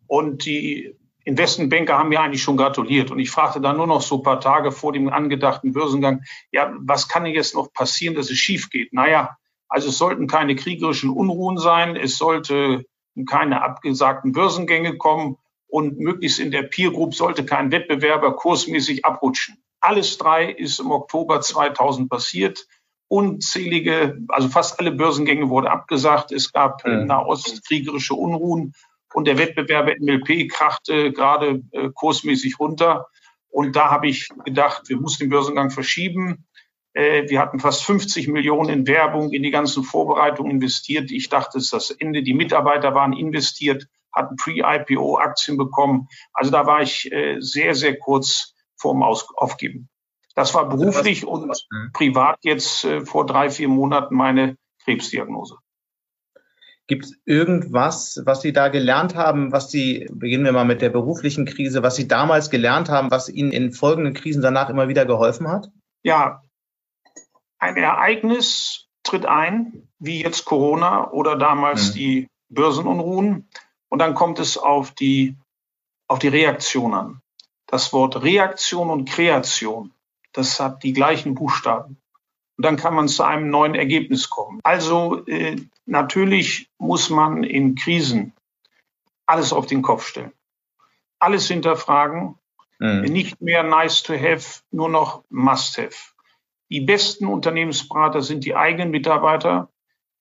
[0.07, 3.11] Und die Investmentbanker haben mir eigentlich schon gratuliert.
[3.11, 6.73] Und ich fragte dann nur noch so ein paar Tage vor dem angedachten Börsengang, ja,
[6.79, 8.93] was kann denn jetzt noch passieren, dass es schief geht?
[8.93, 9.35] Naja,
[9.67, 11.97] also es sollten keine kriegerischen Unruhen sein.
[11.97, 12.85] Es sollte
[13.29, 15.35] keine abgesagten Börsengänge kommen
[15.71, 19.63] und möglichst in der Peer Group sollte kein Wettbewerber kursmäßig abrutschen.
[19.79, 22.67] Alles drei ist im Oktober 2000 passiert.
[23.07, 26.33] Unzählige, also fast alle Börsengänge wurden abgesagt.
[26.33, 27.07] Es gab mhm.
[27.07, 28.73] Nahost kriegerische Unruhen
[29.13, 33.07] und der Wettbewerber MLP krachte gerade äh, kursmäßig runter.
[33.47, 36.47] Und da habe ich gedacht, wir müssen den Börsengang verschieben.
[36.93, 41.11] Äh, wir hatten fast 50 Millionen in Werbung, in die ganzen Vorbereitungen investiert.
[41.11, 42.23] Ich dachte, es ist das Ende.
[42.23, 46.07] Die Mitarbeiter waren investiert hatten Pre-IPO-Aktien bekommen.
[46.33, 49.89] Also da war ich äh, sehr, sehr kurz vorm Aus Aufgeben.
[50.35, 51.91] Das war beruflich und mhm.
[51.93, 55.57] privat jetzt äh, vor drei, vier Monaten meine Krebsdiagnose.
[56.87, 60.89] Gibt es irgendwas, was Sie da gelernt haben, was Sie, beginnen wir mal mit der
[60.89, 65.05] beruflichen Krise, was Sie damals gelernt haben, was Ihnen in folgenden Krisen danach immer wieder
[65.05, 65.71] geholfen hat?
[66.03, 66.43] Ja,
[67.59, 71.93] ein Ereignis tritt ein, wie jetzt Corona oder damals mhm.
[71.93, 73.47] die Börsenunruhen.
[73.91, 75.35] Und dann kommt es auf die,
[76.07, 77.21] auf die Reaktion an.
[77.67, 79.91] Das Wort Reaktion und Kreation,
[80.31, 81.97] das hat die gleichen Buchstaben.
[82.55, 84.61] Und dann kann man zu einem neuen Ergebnis kommen.
[84.63, 88.33] Also äh, natürlich muss man in Krisen
[89.25, 90.31] alles auf den Kopf stellen.
[91.19, 92.35] Alles hinterfragen.
[92.79, 93.01] Mhm.
[93.01, 96.13] Nicht mehr nice to have, nur noch must have.
[96.69, 99.69] Die besten Unternehmensberater sind die eigenen Mitarbeiter,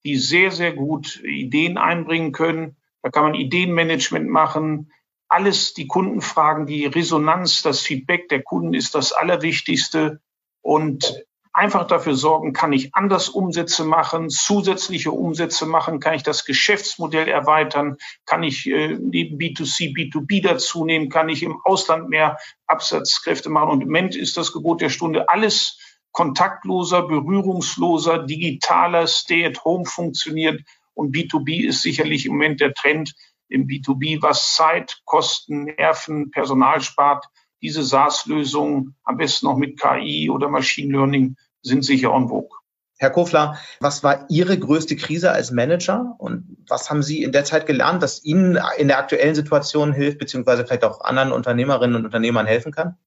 [0.05, 4.93] die sehr, sehr gut Ideen einbringen können, da kann man Ideenmanagement machen.
[5.29, 10.21] Alles, die Kundenfragen, die Resonanz, das Feedback der Kunden ist das Allerwichtigste.
[10.63, 16.45] Und einfach dafür sorgen, kann ich anders Umsätze machen, zusätzliche Umsätze machen, kann ich das
[16.45, 22.39] Geschäftsmodell erweitern, kann ich äh, neben B2C, B2B dazu nehmen, kann ich im Ausland mehr
[22.67, 23.71] Absatzkräfte machen.
[23.71, 25.79] Und im Moment ist das Gebot der Stunde alles
[26.13, 30.63] kontaktloser, berührungsloser, digitaler, Stay at Home funktioniert.
[31.01, 33.15] Und B2B ist sicherlich im Moment der Trend
[33.49, 37.25] im B2B, was Zeit, Kosten, Nerven, Personal spart.
[37.63, 42.55] Diese SaaS-Lösungen, am besten noch mit KI oder Machine Learning, sind sicher on vogue.
[42.99, 47.45] Herr Kofler, was war Ihre größte Krise als Manager und was haben Sie in der
[47.45, 52.05] Zeit gelernt, das Ihnen in der aktuellen Situation hilft, beziehungsweise vielleicht auch anderen Unternehmerinnen und
[52.05, 52.99] Unternehmern helfen kann?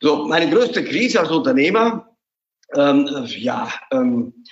[0.00, 2.16] So, meine größte Krise als Unternehmer,
[2.74, 4.44] ähm, ja, ähm,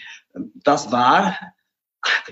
[0.63, 1.37] das war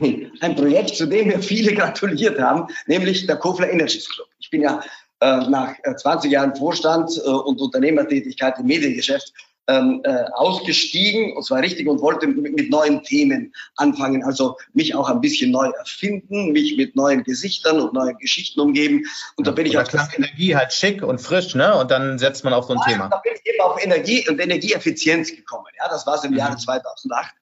[0.41, 4.29] ein Projekt, zu dem wir viele gratuliert haben, nämlich der Kofler Energies Club.
[4.39, 4.81] Ich bin ja
[5.21, 9.33] äh, nach 20 äh, Jahren Vorstand äh, und Unternehmertätigkeit im Mediengeschäft
[9.67, 14.23] ähm, äh, ausgestiegen, und zwar richtig, und wollte mit, mit, neuen Themen anfangen.
[14.23, 19.05] Also mich auch ein bisschen neu erfinden, mich mit neuen Gesichtern und neuen Geschichten umgeben.
[19.37, 19.85] Und da bin ich auch.
[19.85, 21.75] klang Energie halt schick und frisch, ne?
[21.79, 23.09] Und dann setzt man auf so ein ja, Thema.
[23.09, 25.67] Da bin ich eben auf Energie und Energieeffizienz gekommen.
[25.79, 26.39] Ja, das war es im mhm.
[26.39, 27.35] Jahre 2008.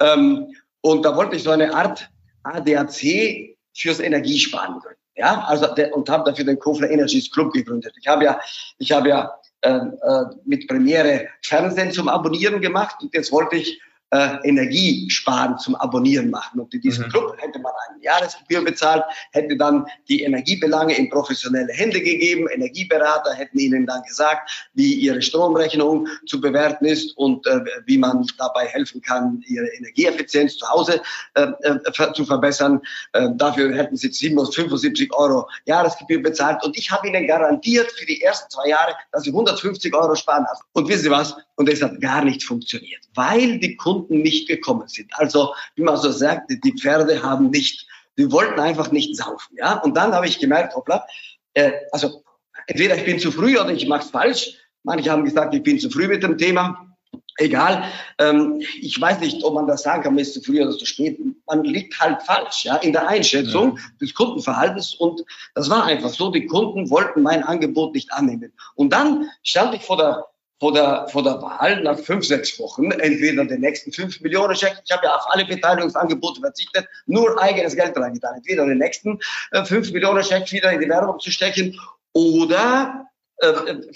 [0.00, 2.10] Ähm, und da wollte ich so eine Art
[2.42, 5.00] ADAC fürs Energiesparen gründen.
[5.16, 7.94] Ja, also und habe dafür den Kofler Energies Club gegründet.
[7.98, 8.38] Ich habe ja,
[8.78, 13.80] ich habe ja äh, äh, mit Premiere Fernsehen zum Abonnieren gemacht und jetzt wollte ich
[14.10, 16.60] äh, Energiesparen zum Abonnieren machen.
[16.60, 17.10] Und in diesem mhm.
[17.10, 22.46] Club hätte man eine Jahresgebühr bezahlt, hätte dann die Energiebelange in professionelle Hände gegeben.
[22.48, 28.26] Energieberater hätten ihnen dann gesagt, wie ihre Stromrechnung zu bewerten ist und äh, wie man
[28.38, 31.00] dabei helfen kann, ihre Energieeffizienz zu Hause
[31.34, 32.80] äh, äh, zu verbessern.
[33.12, 36.62] Äh, dafür hätten sie 775 Euro Jahresgebühr bezahlt.
[36.64, 40.46] Und ich habe ihnen garantiert für die ersten zwei Jahre, dass sie 150 Euro sparen.
[40.72, 41.34] Und wissen Sie was?
[41.56, 45.10] Und es hat gar nicht funktioniert, weil die Kunden nicht gekommen sind.
[45.14, 47.86] Also, wie man so sagt, die Pferde haben nicht,
[48.18, 49.56] die wollten einfach nicht saufen.
[49.58, 49.74] Ja?
[49.80, 51.06] Und dann habe ich gemerkt, hoppla,
[51.54, 52.22] äh, also
[52.66, 54.54] entweder ich bin zu früh oder ich mache es falsch.
[54.82, 56.94] Manche haben gesagt, ich bin zu früh mit dem Thema.
[57.38, 57.84] Egal,
[58.18, 60.86] ähm, ich weiß nicht, ob man das sagen kann, man ist zu früh oder zu
[60.86, 61.18] spät.
[61.46, 63.82] Man liegt halt falsch ja, in der Einschätzung ja.
[64.00, 66.30] des Kundenverhaltens und das war einfach so.
[66.30, 68.52] Die Kunden wollten mein Angebot nicht annehmen.
[68.76, 70.24] Und dann stand ich vor der
[70.64, 74.80] vor der, vor der Wahl nach fünf, sechs Wochen entweder den nächsten fünf Millionen Scheck,
[74.82, 79.62] ich habe ja auf alle Beteiligungsangebote verzichtet, nur eigenes Geld reingetan, entweder den nächsten äh,
[79.66, 81.78] fünf Millionen Scheck wieder in die Werbung zu stecken
[82.14, 83.04] oder
[83.40, 83.52] äh,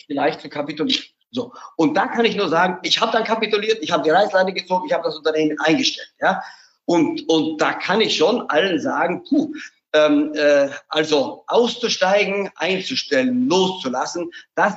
[0.07, 1.04] vielleicht zu kapitulieren.
[1.31, 1.54] So.
[1.76, 4.85] Und da kann ich nur sagen, ich habe dann kapituliert, ich habe die Reißleine gezogen,
[4.87, 6.12] ich habe das Unternehmen eingestellt.
[6.20, 6.42] Ja?
[6.85, 9.54] Und, und da kann ich schon allen sagen, puh,
[9.94, 14.74] ähm, äh, also auszusteigen, einzustellen, loszulassen, das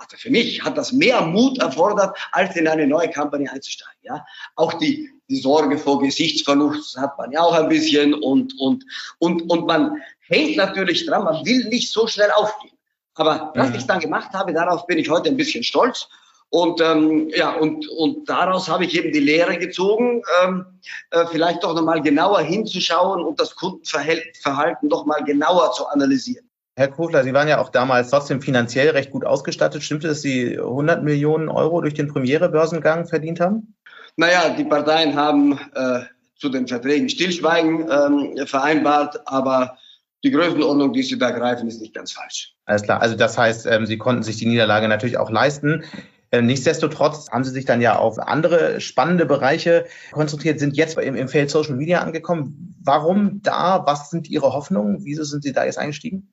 [0.00, 4.00] also für mich hat das mehr Mut erfordert, als in eine neue Kampagne einzusteigen.
[4.02, 4.24] Ja,
[4.56, 8.84] auch die die Sorge vor Gesichtsverlust hat man ja auch ein bisschen und und
[9.18, 11.24] und und man hängt natürlich dran.
[11.24, 12.76] Man will nicht so schnell aufgehen.
[13.14, 13.74] Aber was mhm.
[13.76, 16.08] ich dann gemacht habe, darauf bin ich heute ein bisschen stolz.
[16.48, 20.66] Und ähm, ja, und, und daraus habe ich eben die Lehre gezogen, ähm,
[21.10, 26.49] äh, vielleicht doch nochmal genauer hinzuschauen und das Kundenverhalten doch mal genauer zu analysieren.
[26.80, 29.82] Herr Kofler, Sie waren ja auch damals trotzdem finanziell recht gut ausgestattet.
[29.82, 33.74] Stimmt es, dass Sie 100 Millionen Euro durch den Premiere-Börsengang verdient haben?
[34.16, 36.00] Naja, die Parteien haben äh,
[36.38, 39.76] zu den Verträgen Stillschweigen ähm, vereinbart, aber
[40.24, 42.54] die Größenordnung, die Sie da greifen, ist nicht ganz falsch.
[42.64, 43.02] Alles klar.
[43.02, 45.84] Also das heißt, ähm, Sie konnten sich die Niederlage natürlich auch leisten.
[46.30, 51.14] Äh, nichtsdestotrotz haben Sie sich dann ja auf andere spannende Bereiche konzentriert, sind jetzt im,
[51.14, 52.74] im Feld Social Media angekommen.
[52.82, 53.84] Warum da?
[53.86, 55.04] Was sind Ihre Hoffnungen?
[55.04, 56.30] Wieso sind Sie da jetzt eingestiegen?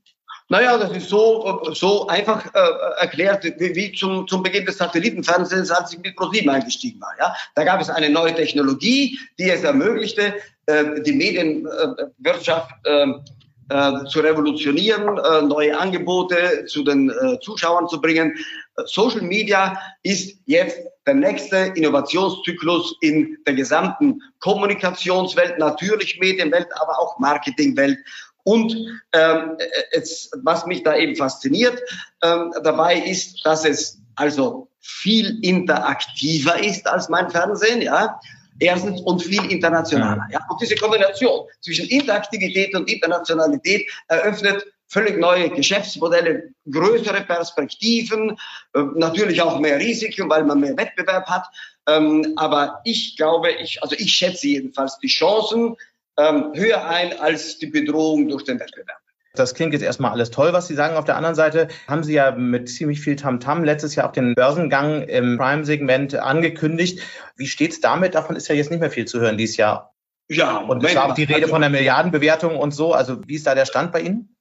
[0.50, 5.70] Naja, das ist so, so einfach äh, erklärt wie, wie zum, zum Beginn des Satellitenfernsehens,
[5.72, 7.14] als ich mit ProSieben eingestiegen war.
[7.20, 7.36] Ja?
[7.56, 10.36] Da gab es eine neue Technologie, die es ermöglichte,
[10.68, 13.08] äh, die Medienwirtschaft äh,
[13.70, 18.34] äh, zu revolutionieren, äh, neue Angebote zu den äh, Zuschauern zu bringen.
[18.86, 27.20] Social Media ist jetzt der nächste Innovationszyklus in der gesamten Kommunikationswelt, natürlich Medienwelt, aber auch
[27.20, 27.98] Marketingwelt.
[28.48, 28.78] Und
[29.12, 29.58] ähm,
[29.92, 31.82] es, was mich da eben fasziniert
[32.24, 38.18] ähm, dabei ist, dass es also viel interaktiver ist als mein Fernsehen, ja.
[38.60, 40.26] Erstens und viel internationaler.
[40.32, 40.40] Ja.
[40.50, 48.38] Und diese Kombination zwischen Interaktivität und Internationalität eröffnet völlig neue Geschäftsmodelle, größere Perspektiven,
[48.74, 51.48] äh, natürlich auch mehr Risiken, weil man mehr Wettbewerb hat.
[51.86, 55.76] Ähm, aber ich glaube, ich, also ich schätze jedenfalls die Chancen
[56.18, 58.98] ähm, höher ein als die Bedrohung durch den Wettbewerb.
[59.38, 60.96] Das klingt jetzt erstmal alles toll, was Sie sagen.
[60.96, 64.12] Auf der anderen Seite haben Sie ja mit ziemlich viel Tamtam -Tam letztes Jahr auch
[64.12, 67.02] den Börsengang im Prime-Segment angekündigt.
[67.36, 68.16] Wie steht's damit?
[68.16, 69.94] Davon ist ja jetzt nicht mehr viel zu hören dieses Jahr.
[70.30, 72.94] Ja, und es war auch die Rede also, von der Milliardenbewertung und so.
[72.94, 74.36] Also wie ist da der Stand bei Ihnen?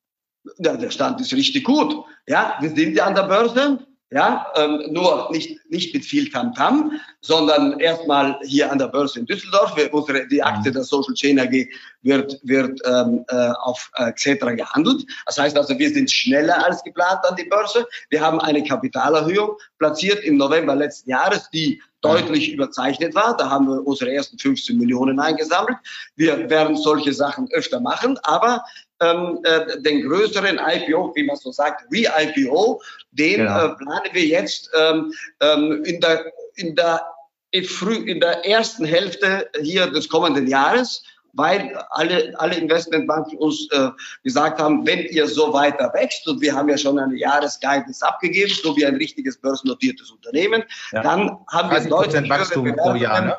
[0.59, 2.05] Ja, der Stand ist richtig gut.
[2.27, 3.87] Ja, wir sind ja an der Börse.
[4.13, 9.19] Ja, ähm, nur nicht, nicht mit viel Tamtam, -Tam, sondern erstmal hier an der Börse
[9.19, 9.77] in Düsseldorf.
[9.77, 11.67] Wir, unsere, die Akte der Social Chain AG
[12.03, 15.05] wird, wird ähm, äh, auf äh, Xetra gehandelt.
[15.27, 17.85] Das heißt also, wir sind schneller als geplant an die Börse.
[18.09, 23.37] Wir haben eine Kapitalerhöhung platziert im November letzten Jahres, die deutlich überzeichnet war.
[23.37, 25.79] Da haben wir unsere ersten 15 Millionen eingesammelt.
[26.15, 28.63] Wir werden solche Sachen öfter machen, aber
[29.01, 32.81] ähm, äh, den größeren IPO, wie man so sagt, Re-IPO,
[33.11, 33.67] den ja.
[33.67, 37.05] äh, planen wir jetzt ähm, ähm, in der in der
[37.53, 43.91] in der ersten Hälfte hier des kommenden Jahres, weil alle, alle Investmentbanken uns äh,
[44.25, 48.53] gesagt haben, wenn ihr so weiter wächst, und wir haben ja schon eine Jahresguidance abgegeben,
[48.53, 51.03] so wie ein richtiges börsennotiertes Unternehmen, ja.
[51.03, 53.37] dann haben wir deutlich Wachstum pro Jahr, ne?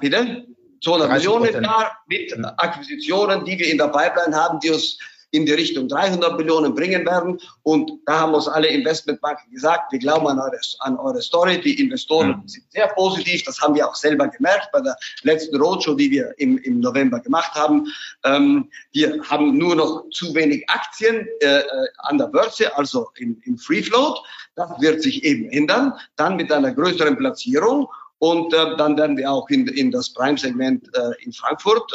[0.00, 0.46] Bitte?
[0.86, 4.98] 200 Millionen im Jahr mit Akquisitionen, die wir in der Pipeline haben, die uns
[5.32, 7.40] in die Richtung 300 Millionen bringen werden.
[7.64, 11.60] Und da haben uns alle Investmentbanken gesagt, wir glauben an eure, an eure Story.
[11.60, 12.48] Die Investoren mhm.
[12.48, 13.42] sind sehr positiv.
[13.42, 17.18] Das haben wir auch selber gemerkt bei der letzten Roadshow, die wir im, im November
[17.18, 17.86] gemacht haben.
[18.24, 21.64] Ähm, wir haben nur noch zu wenig Aktien äh, äh
[21.98, 24.20] an der Börse, also im, im Free Float.
[24.54, 25.92] Das wird sich eben ändern.
[26.14, 27.88] Dann mit einer größeren Platzierung.
[28.18, 31.90] Und äh, dann werden wir auch in, in das Prime-Segment äh, in Frankfurt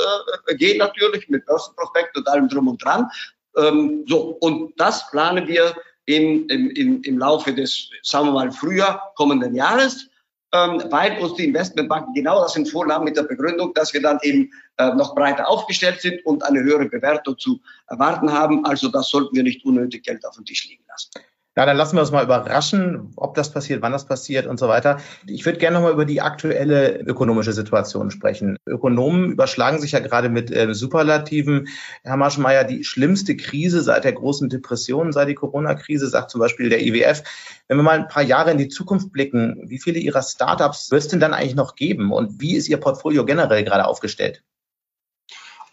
[0.47, 3.09] äh, gehen natürlich mit Börsenprospekt und allem drum und dran.
[3.57, 8.51] Ähm, so, und das planen wir in, in, in, im Laufe des, sagen wir mal,
[8.51, 10.07] Frühjahr kommenden Jahres,
[10.53, 14.51] ähm, weil uns die Investmentbanken genau das vornahmen mit der Begründung, dass wir dann eben
[14.77, 18.65] äh, noch breiter aufgestellt sind und eine höhere Bewertung zu erwarten haben.
[18.65, 21.11] Also das sollten wir nicht unnötig Geld auf den Tisch liegen lassen.
[21.57, 24.69] Ja, dann lassen wir uns mal überraschen, ob das passiert, wann das passiert und so
[24.69, 25.01] weiter.
[25.27, 28.55] Ich würde gerne nochmal über die aktuelle ökonomische Situation sprechen.
[28.65, 31.67] Ökonomen überschlagen sich ja gerade mit äh, Superlativen.
[32.03, 36.69] Herr Marschmeier, die schlimmste Krise seit der großen Depression sei die Corona-Krise, sagt zum Beispiel
[36.69, 37.21] der IWF.
[37.67, 41.01] Wenn wir mal ein paar Jahre in die Zukunft blicken, wie viele Ihrer Startups wird
[41.01, 44.41] es denn dann eigentlich noch geben und wie ist Ihr Portfolio generell gerade aufgestellt?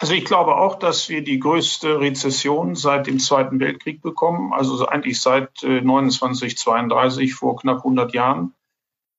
[0.00, 4.86] Also ich glaube auch, dass wir die größte Rezession seit dem Zweiten Weltkrieg bekommen, also
[4.86, 8.54] eigentlich seit 2932 äh, vor knapp 100 Jahren.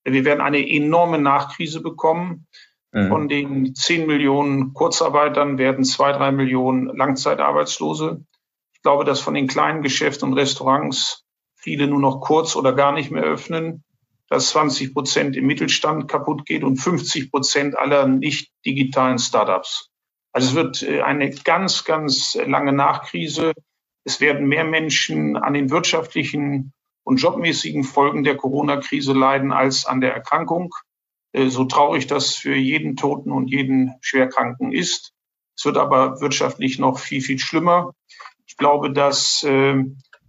[0.06, 2.48] Wir werden eine enorme Nachkrise bekommen.
[2.94, 3.10] Mhm.
[3.10, 8.24] Von den 10 Millionen Kurzarbeitern werden zwei, drei Millionen Langzeitarbeitslose.
[8.74, 11.26] Ich glaube, dass von den kleinen Geschäften und Restaurants
[11.56, 13.84] viele nur noch kurz oder gar nicht mehr öffnen,
[14.30, 19.89] dass 20 Prozent im Mittelstand kaputt geht und 50 Prozent aller nicht digitalen Startups.
[20.32, 23.54] Also es wird äh, eine ganz, ganz lange Nachkrise.
[24.04, 26.74] Es werden mehr Menschen an den wirtschaftlichen
[27.04, 30.74] und jobmäßigen Folgen der Corona-Krise leiden als an der Erkrankung.
[31.32, 35.14] Äh, so traurig das für jeden Toten und jeden Schwerkranken ist.
[35.58, 37.94] Es wird aber wirtschaftlich noch viel, viel schlimmer.
[38.46, 39.84] Ich glaube, dass äh,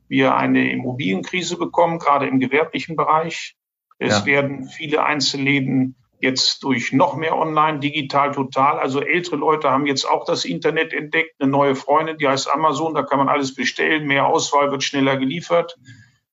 [0.08, 3.54] wir eine Immobilienkrise bekommen, gerade im gewerblichen Bereich.
[3.98, 4.26] Es ja.
[4.26, 8.78] werden viele Einzelläden jetzt durch noch mehr online, digital, total.
[8.78, 12.94] Also ältere Leute haben jetzt auch das Internet entdeckt, eine neue Freundin, die heißt Amazon,
[12.94, 15.76] da kann man alles bestellen, mehr Auswahl wird schneller geliefert.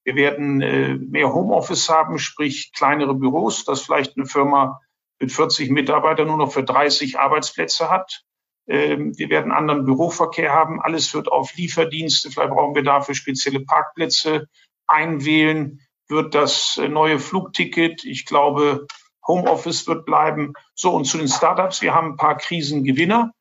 [0.04, 4.80] Wir werden äh, mehr Homeoffice haben, sprich kleinere Büros, dass vielleicht eine Firma
[5.20, 8.24] mit 40 Mitarbeitern nur noch für 30 Arbeitsplätze hat.
[8.68, 10.82] Ähm, wir werden anderen Büroverkehr haben.
[10.82, 12.30] Alles wird auf Lieferdienste.
[12.30, 14.48] Vielleicht brauchen wir dafür spezielle Parkplätze
[14.86, 15.82] einwählen.
[16.08, 18.04] Wird das äh, neue Flugticket.
[18.06, 18.88] Ich glaube,
[19.28, 20.54] Homeoffice wird bleiben.
[20.74, 21.82] So, und zu den Startups.
[21.82, 23.32] Wir haben ein paar Krisengewinner,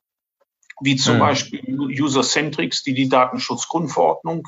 [0.80, 1.20] wie zum mhm.
[1.20, 4.46] Beispiel User-Centrics, die die Datenschutzgrundverordnung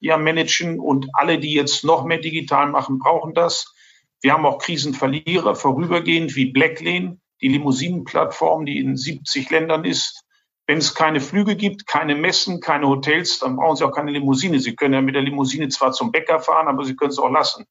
[0.00, 3.74] ja managen und alle, die jetzt noch mehr digital machen, brauchen das.
[4.22, 10.24] Wir haben auch Krisenverlierer vorübergehend wie Blacklane, die Limousinenplattform, die in 70 Ländern ist.
[10.66, 14.60] Wenn es keine Flüge gibt, keine Messen, keine Hotels, dann brauchen Sie auch keine Limousine.
[14.60, 17.30] Sie können ja mit der Limousine zwar zum Bäcker fahren, aber Sie können es auch
[17.30, 17.64] lassen.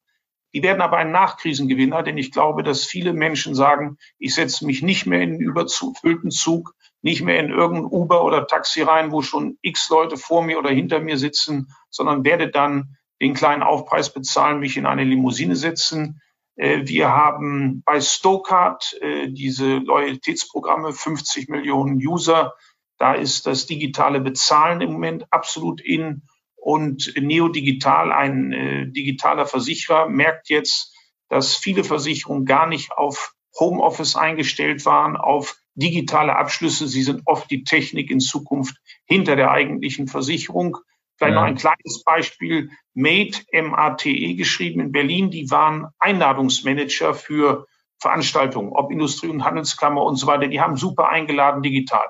[0.52, 4.82] Die werden aber ein Nachkrisengewinner, denn ich glaube, dass viele Menschen sagen, ich setze mich
[4.82, 9.22] nicht mehr in einen überfüllten Zug, nicht mehr in irgendein Uber oder Taxi rein, wo
[9.22, 14.12] schon x Leute vor mir oder hinter mir sitzen, sondern werde dann den kleinen Aufpreis
[14.12, 16.20] bezahlen, mich in eine Limousine setzen.
[16.56, 22.54] Äh, wir haben bei Stokart äh, diese Loyalitätsprogramme, 50 Millionen User.
[22.98, 26.22] Da ist das digitale Bezahlen im Moment absolut in.
[26.60, 30.94] Und Neodigital, ein äh, digitaler Versicherer, merkt jetzt,
[31.28, 36.86] dass viele Versicherungen gar nicht auf Homeoffice eingestellt waren, auf digitale Abschlüsse.
[36.86, 40.76] Sie sind oft die Technik in Zukunft hinter der eigentlichen Versicherung.
[41.16, 41.40] Vielleicht ja.
[41.40, 42.70] noch ein kleines Beispiel.
[42.94, 45.30] Mate, M-A-T-E geschrieben in Berlin.
[45.30, 47.66] Die waren Einladungsmanager für
[47.98, 50.48] Veranstaltungen, ob Industrie- und Handelskammer und so weiter.
[50.48, 52.06] Die haben super eingeladen digital.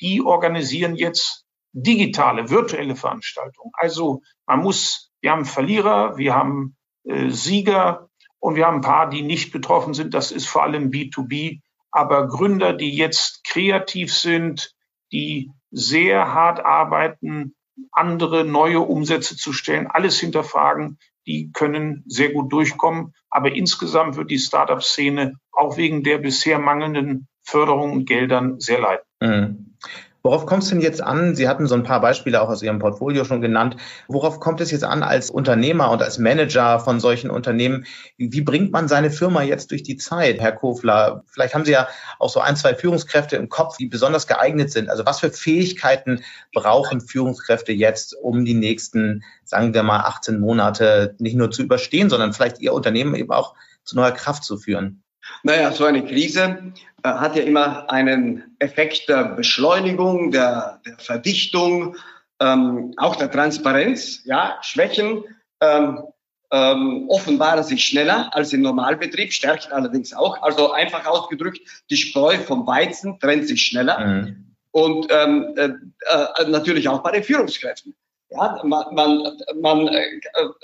[0.00, 3.70] Die organisieren jetzt digitale, virtuelle Veranstaltungen.
[3.74, 8.08] Also man muss, wir haben Verlierer, wir haben äh, Sieger
[8.38, 10.14] und wir haben ein paar, die nicht betroffen sind.
[10.14, 11.60] Das ist vor allem B2B
[11.90, 14.74] aber Gründer, die jetzt kreativ sind,
[15.12, 17.54] die sehr hart arbeiten,
[17.92, 23.14] andere neue Umsätze zu stellen, alles hinterfragen, die können sehr gut durchkommen.
[23.30, 29.04] Aber insgesamt wird die Startup-Szene auch wegen der bisher mangelnden Förderung und Geldern sehr leiden.
[29.20, 29.76] Mhm.
[30.22, 31.36] Worauf kommt es denn jetzt an?
[31.36, 33.76] Sie hatten so ein paar Beispiele auch aus Ihrem Portfolio schon genannt.
[34.08, 37.86] Worauf kommt es jetzt an als Unternehmer und als Manager von solchen Unternehmen?
[38.16, 41.22] Wie bringt man seine Firma jetzt durch die Zeit, Herr Kofler?
[41.26, 41.88] Vielleicht haben Sie ja
[42.18, 44.90] auch so ein, zwei Führungskräfte im Kopf, die besonders geeignet sind.
[44.90, 51.14] Also was für Fähigkeiten brauchen Führungskräfte jetzt, um die nächsten, sagen wir mal, 18 Monate
[51.18, 53.54] nicht nur zu überstehen, sondern vielleicht Ihr Unternehmen eben auch
[53.84, 55.04] zu neuer Kraft zu führen?
[55.42, 56.72] Naja, so eine Krise
[57.02, 61.96] äh, hat ja immer einen Effekt der Beschleunigung, der, der Verdichtung,
[62.40, 64.22] ähm, auch der Transparenz.
[64.24, 65.24] Ja, Schwächen
[65.60, 66.02] ähm,
[66.50, 70.42] ähm, offenbaren sich schneller als im Normalbetrieb, Stärken allerdings auch.
[70.42, 71.60] Also einfach ausgedrückt,
[71.90, 73.98] die Spreu vom Weizen trennt sich schneller.
[73.98, 74.54] Mhm.
[74.70, 77.94] Und ähm, äh, äh, natürlich auch bei den Führungskräften.
[78.30, 80.20] Ja, man, man, man äh,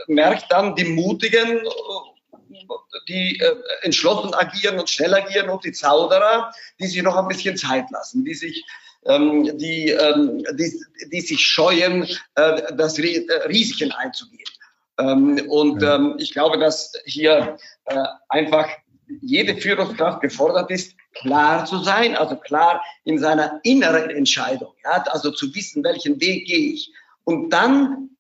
[0.07, 1.61] merkt dann die Mutigen
[3.09, 7.57] die äh, entschlossen agieren und schnell agieren und die Zauderer, die sich noch ein bisschen
[7.57, 8.65] Zeit lassen, die sich
[9.07, 10.73] ähm, die, ähm, die,
[11.13, 12.05] die sich scheuen,
[12.35, 14.45] äh, das äh, Risiken einzugehen.
[14.99, 17.57] Ähm, und ähm, ich glaube, dass hier
[17.87, 18.69] äh, einfach
[19.21, 25.31] jede Führungskraft gefordert ist, klar zu sein, also klar in seiner inneren Entscheidung, ja, also
[25.31, 26.93] zu wissen, welchen Weg gehe ich.
[27.25, 28.11] Und dann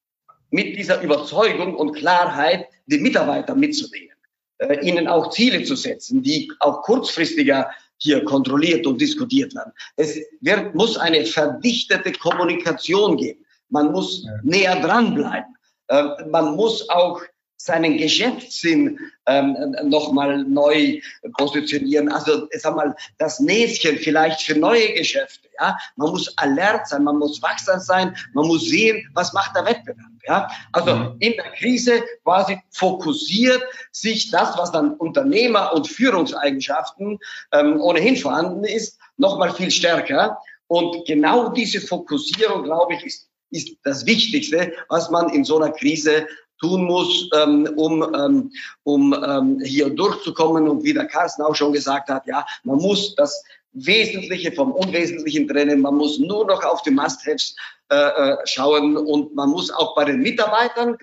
[0.50, 4.13] mit dieser Überzeugung und Klarheit die Mitarbeiter mitzunehmen
[4.58, 9.72] äh, ihnen auch Ziele zu setzen, die auch kurzfristiger hier kontrolliert und diskutiert werden.
[9.96, 13.44] Es wird, muss eine verdichtete Kommunikation geben.
[13.68, 14.32] Man muss ja.
[14.42, 15.56] näher dranbleiben.
[15.88, 17.22] Äh, man muss auch
[17.56, 21.00] seinen Geschäftssinn ähm, nochmal neu
[21.38, 22.10] positionieren.
[22.10, 25.48] Also sag mal, das Näschen vielleicht für neue Geschäfte.
[25.58, 29.64] Ja, man muss alert sein, man muss wachsam sein, man muss sehen, was macht der
[29.64, 30.10] Wettbewerb.
[30.26, 31.16] Ja, also mhm.
[31.20, 37.18] in der Krise quasi fokussiert sich das, was dann Unternehmer und Führungseigenschaften
[37.52, 40.38] ähm, ohnehin vorhanden ist, nochmal viel stärker.
[40.66, 45.72] Und genau diese Fokussierung, glaube ich, ist, ist das Wichtigste, was man in so einer
[45.72, 46.26] Krise
[46.64, 48.50] tun muss, ähm, um, ähm,
[48.84, 50.66] um ähm, hier durchzukommen.
[50.68, 55.46] Und wie der Carsten auch schon gesagt hat, ja, man muss das Wesentliche vom Unwesentlichen
[55.46, 55.80] trennen.
[55.80, 57.54] Man muss nur noch auf die Must-Haves
[57.90, 60.96] äh, äh, schauen und man muss auch bei den Mitarbeitern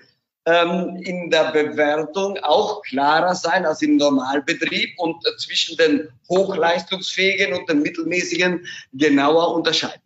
[0.44, 7.80] in der Bewertung auch klarer sein als im Normalbetrieb und zwischen den hochleistungsfähigen und den
[7.80, 10.01] mittelmäßigen genauer unterscheiden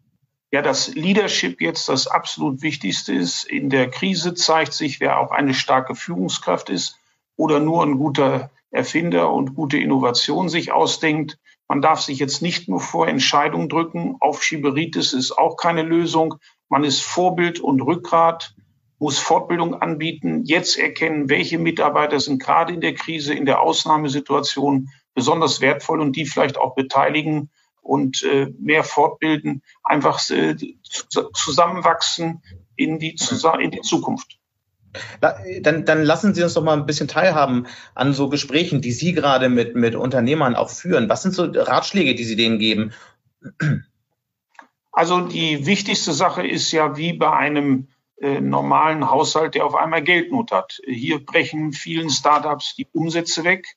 [0.53, 3.45] ja, dass Leadership jetzt das absolut Wichtigste ist.
[3.45, 6.99] In der Krise zeigt sich, wer auch eine starke Führungskraft ist
[7.37, 11.39] oder nur ein guter Erfinder und gute Innovation sich ausdenkt.
[11.69, 14.17] Man darf sich jetzt nicht nur vor Entscheidungen drücken.
[14.21, 16.37] Aufschieberitis ist auch keine Lösung.
[16.69, 18.55] Man ist Vorbild und Rückgrat,
[18.99, 24.89] muss Fortbildung anbieten, jetzt erkennen, welche Mitarbeiter sind gerade in der Krise, in der Ausnahmesituation
[25.15, 27.51] besonders wertvoll und die vielleicht auch beteiligen
[27.87, 30.57] und äh, mehr fortbilden, einfach äh,
[31.35, 32.43] zusammenwachsen
[32.75, 33.17] in die,
[33.61, 34.39] in die Zukunft.
[35.21, 39.13] Dann, dann lassen Sie uns doch mal ein bisschen teilhaben an so Gesprächen, die Sie
[39.13, 41.09] gerade mit, mit Unternehmern auch führen.
[41.09, 42.93] Was sind so Ratschläge, die Sie denen geben?
[44.91, 50.03] Also die wichtigste Sache ist ja wie bei einem äh, normalen Haushalt, der auf einmal
[50.03, 50.81] Geldnot hat.
[50.87, 53.77] Hier brechen vielen Startups die Umsätze weg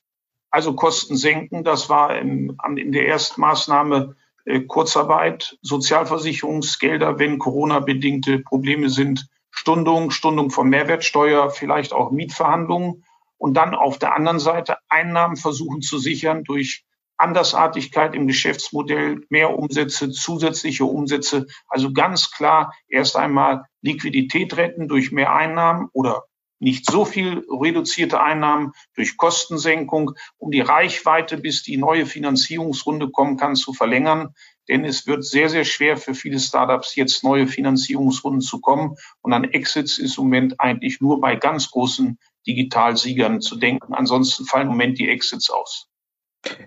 [0.50, 8.40] also Kosten senken, das war in, in der ersten Maßnahme äh, Kurzarbeit, Sozialversicherungsgelder, wenn Corona-bedingte
[8.40, 13.04] Probleme sind, Stundung, Stundung von Mehrwertsteuer, vielleicht auch Mietverhandlungen
[13.36, 16.84] und dann auf der anderen Seite Einnahmen versuchen zu sichern durch
[17.16, 21.46] Andersartigkeit im Geschäftsmodell, mehr Umsätze, zusätzliche Umsätze.
[21.68, 26.24] Also ganz klar erst einmal Liquidität retten durch mehr Einnahmen oder
[26.60, 33.36] nicht so viel reduzierte Einnahmen durch Kostensenkung, um die Reichweite, bis die neue Finanzierungsrunde kommen
[33.36, 34.34] kann, zu verlängern.
[34.68, 38.94] Denn es wird sehr, sehr schwer für viele Startups, jetzt neue Finanzierungsrunden zu kommen.
[39.22, 43.94] Und an Exits ist im Moment eigentlich nur bei ganz großen Digitalsiegern zu denken.
[43.94, 45.89] Ansonsten fallen im Moment die Exits aus.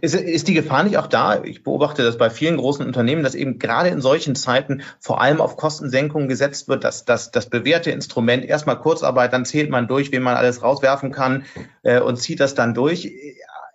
[0.02, 1.44] Ist, ist die Gefahr nicht auch da?
[1.44, 5.42] Ich beobachte das bei vielen großen Unternehmen, dass eben gerade in solchen Zeiten vor allem
[5.42, 10.12] auf Kostensenkungen gesetzt wird, dass, dass das bewährte Instrument erstmal Kurzarbeit, dann zählt man durch,
[10.12, 11.46] wen man alles rauswerfen kann
[11.82, 13.12] äh, und zieht das dann durch.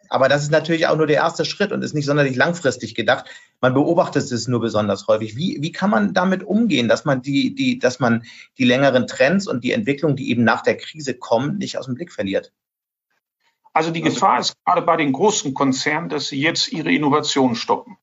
[0.09, 3.27] Aber das ist natürlich auch nur der erste Schritt und ist nicht sonderlich langfristig gedacht.
[3.61, 5.37] Man beobachtet es nur besonders häufig.
[5.37, 8.25] Wie, wie kann man damit umgehen, dass man die, die, dass man
[8.57, 11.95] die längeren Trends und die Entwicklung, die eben nach der Krise kommen, nicht aus dem
[11.95, 12.53] Blick verliert?
[13.73, 17.97] Also die Gefahr ist gerade bei den großen Konzernen, dass sie jetzt ihre Innovationen stoppen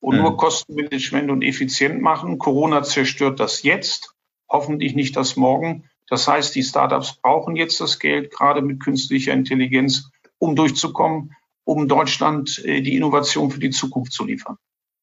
[0.00, 0.22] und mhm.
[0.22, 2.38] nur Kostenmanagement und effizient machen.
[2.38, 4.14] Corona zerstört das jetzt,
[4.48, 5.88] hoffentlich nicht das morgen.
[6.08, 11.88] Das heißt, die Startups brauchen jetzt das Geld, gerade mit künstlicher Intelligenz, um durchzukommen, um
[11.88, 14.58] Deutschland äh, die Innovation für die Zukunft zu liefern.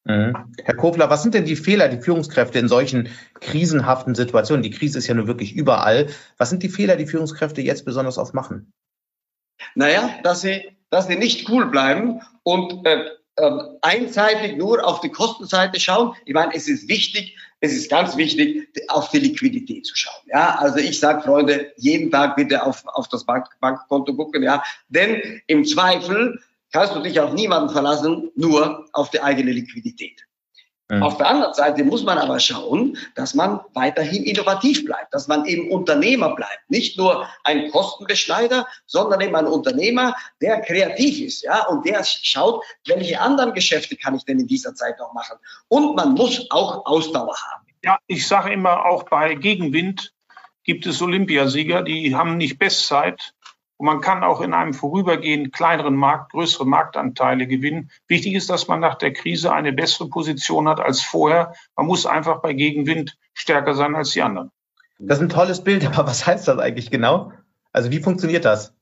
[0.05, 0.53] Mhm.
[0.63, 3.09] Herr Kofler, was sind denn die Fehler, die Führungskräfte in solchen
[3.39, 4.63] krisenhaften Situationen?
[4.63, 6.07] Die Krise ist ja nun wirklich überall.
[6.37, 8.73] Was sind die Fehler, die Führungskräfte jetzt besonders oft machen?
[9.75, 13.05] Naja, dass sie, dass sie nicht cool bleiben und äh,
[13.39, 13.51] äh,
[13.81, 16.13] einseitig nur auf die Kostenseite schauen.
[16.25, 20.21] Ich meine, es ist wichtig, es ist ganz wichtig, auf die Liquidität zu schauen.
[20.27, 24.43] Ja, also ich sage, Freunde, jeden Tag bitte auf, auf das Bank, Bankkonto gucken.
[24.43, 26.39] Ja, denn im Zweifel
[26.71, 30.25] kannst du dich auf niemanden verlassen, nur auf die eigene Liquidität.
[30.89, 31.03] Mhm.
[31.03, 35.45] Auf der anderen Seite muss man aber schauen, dass man weiterhin innovativ bleibt, dass man
[35.45, 36.67] eben Unternehmer bleibt.
[36.67, 42.63] Nicht nur ein Kostenbeschneider, sondern eben ein Unternehmer, der kreativ ist, ja, und der schaut,
[42.87, 45.37] welche anderen Geschäfte kann ich denn in dieser Zeit noch machen.
[45.67, 47.65] Und man muss auch Ausdauer haben.
[47.83, 50.11] Ja, ich sage immer, auch bei Gegenwind
[50.63, 53.33] gibt es Olympiasieger, die haben nicht Bestzeit,
[53.79, 57.91] und man kann auch in einem vorübergehend kleineren Markt größere Marktanteile gewinnen.
[58.09, 61.53] Wichtig ist, dass man nach der Krise eine bessere Position hat als vorher.
[61.77, 64.51] Man muss einfach bei Gegenwind stärker sein als die anderen.
[64.99, 67.31] Das ist ein tolles Bild, aber was heißt das eigentlich genau?
[67.71, 68.75] Also wie funktioniert das?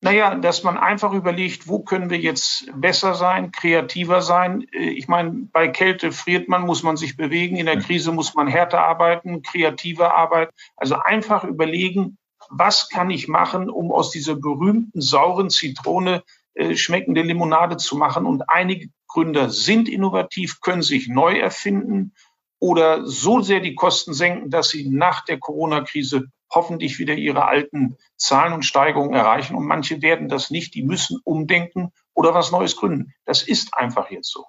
[0.00, 4.66] Naja, dass man einfach überlegt, wo können wir jetzt besser sein, kreativer sein.
[4.72, 7.56] Ich meine, bei Kälte friert man, muss man sich bewegen.
[7.56, 7.78] In der.
[7.78, 10.52] Krise muss man härter arbeiten, kreativer arbeiten.
[10.76, 12.18] Also einfach überlegen,
[12.50, 16.22] was kann ich machen, um aus dieser berühmten sauren Zitrone
[16.54, 18.26] äh, schmeckende Limonade zu machen.
[18.26, 22.14] Und einige Gründer sind innovativ, können sich neu erfinden
[22.58, 27.96] oder so sehr die Kosten senken, dass sie nach der Corona-Krise hoffentlich wieder ihre alten
[28.16, 29.54] Zahlen und Steigerungen erreichen.
[29.54, 30.74] Und manche werden das nicht.
[30.74, 33.12] Die müssen umdenken oder was Neues gründen.
[33.24, 34.44] Das ist einfach jetzt so.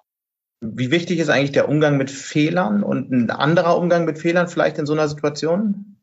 [0.60, 4.78] Wie wichtig ist eigentlich der Umgang mit Fehlern und ein anderer Umgang mit Fehlern vielleicht
[4.78, 5.96] in so einer Situation?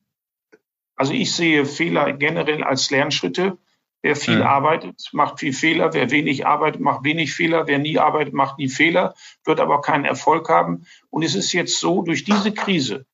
[0.97, 3.57] Also ich sehe Fehler generell als Lernschritte.
[4.01, 4.43] Wer viel mhm.
[4.43, 5.93] arbeitet, macht viel Fehler.
[5.93, 7.67] Wer wenig arbeitet, macht wenig Fehler.
[7.67, 9.13] Wer nie arbeitet, macht nie Fehler,
[9.45, 10.85] wird aber keinen Erfolg haben.
[11.09, 13.05] Und es ist jetzt so, durch diese Krise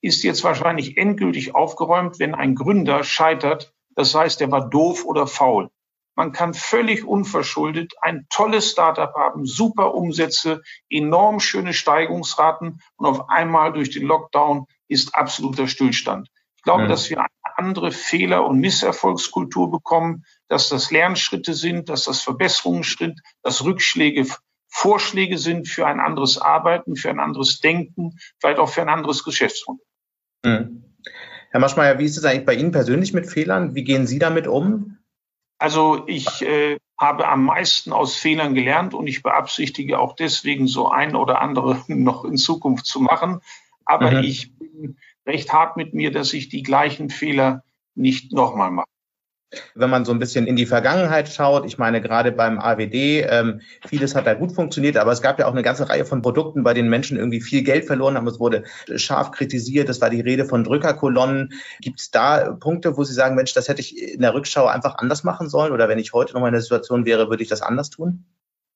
[0.00, 3.74] ist jetzt wahrscheinlich endgültig aufgeräumt, wenn ein Gründer scheitert.
[3.94, 5.70] Das heißt, er war doof oder faul.
[6.14, 13.28] Man kann völlig unverschuldet ein tolles Startup haben, super Umsätze, enorm schöne Steigungsraten und auf
[13.28, 16.28] einmal durch den Lockdown ist absoluter Stillstand.
[16.68, 16.88] Ich glaube, mhm.
[16.90, 22.82] dass wir eine andere Fehler- und Misserfolgskultur bekommen, dass das Lernschritte sind, dass das Verbesserungen
[22.82, 24.26] sind, dass Rückschläge
[24.68, 29.24] Vorschläge sind für ein anderes Arbeiten, für ein anderes Denken, vielleicht auch für ein anderes
[29.24, 29.82] Geschäftsmodell.
[30.44, 30.84] Mhm.
[31.48, 33.74] Herr Maschmeyer, wie ist es eigentlich bei Ihnen persönlich mit Fehlern?
[33.74, 34.98] Wie gehen Sie damit um?
[35.56, 40.90] Also ich äh, habe am meisten aus Fehlern gelernt und ich beabsichtige auch deswegen so
[40.90, 43.40] ein oder andere noch in Zukunft zu machen.
[43.86, 44.24] Aber mhm.
[44.24, 44.98] ich bin
[45.28, 47.62] recht hart mit mir, dass ich die gleichen Fehler
[47.94, 48.86] nicht nochmal mache.
[49.74, 53.60] Wenn man so ein bisschen in die Vergangenheit schaut, ich meine gerade beim AWD, ähm,
[53.86, 56.64] vieles hat da gut funktioniert, aber es gab ja auch eine ganze Reihe von Produkten,
[56.64, 58.26] bei denen Menschen irgendwie viel Geld verloren haben.
[58.26, 58.64] Es wurde
[58.96, 61.54] scharf kritisiert, es war die Rede von Drückerkolonnen.
[61.80, 64.96] Gibt es da Punkte, wo Sie sagen, Mensch, das hätte ich in der Rückschau einfach
[64.98, 67.48] anders machen sollen oder wenn ich heute noch mal in der Situation wäre, würde ich
[67.48, 68.26] das anders tun?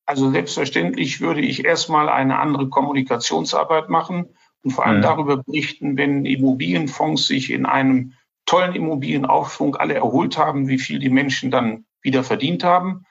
[0.06, 4.30] Also selbstverständlich würde ich erstmal eine andere Kommunikationsarbeit machen
[4.62, 5.02] und vor allem mhm.
[5.02, 8.14] darüber berichten, wenn Immobilienfonds sich in einem
[8.46, 13.04] tollen Immobilienaufschwung alle erholt haben, wie viel die Menschen dann wieder verdient haben.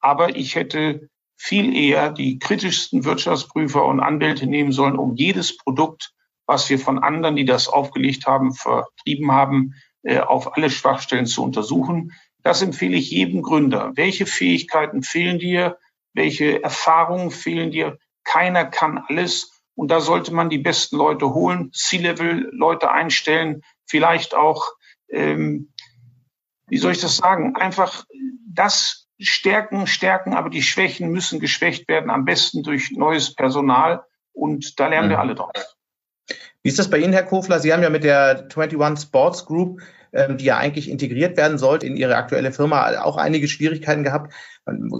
[0.00, 6.12] Aber ich hätte viel eher die kritischsten Wirtschaftsprüfer und Anwälte nehmen sollen, um jedes Produkt,
[6.46, 11.44] was wir von anderen, die das aufgelegt haben, vertrieben haben, äh, auf alle Schwachstellen zu
[11.44, 12.12] untersuchen.
[12.42, 13.92] Das empfehle ich jedem Gründer.
[13.94, 15.78] Welche Fähigkeiten fehlen dir?
[16.14, 17.98] Welche Erfahrungen fehlen dir?
[18.24, 19.57] Keiner kann alles.
[19.78, 24.72] Und da sollte man die besten Leute holen, C-Level-Leute einstellen, vielleicht auch
[25.10, 25.72] ähm,
[26.68, 28.04] wie soll ich das sagen, einfach
[28.46, 34.04] das stärken, stärken, aber die Schwächen müssen geschwächt werden, am besten durch neues Personal.
[34.32, 35.12] Und da lernen mhm.
[35.12, 35.76] wir alle draus.
[36.62, 37.60] Wie ist das bei Ihnen, Herr Kofler?
[37.60, 39.80] Sie haben ja mit der 21 Sports Group,
[40.12, 44.32] die ja eigentlich integriert werden sollte in Ihre aktuelle Firma, auch einige Schwierigkeiten gehabt.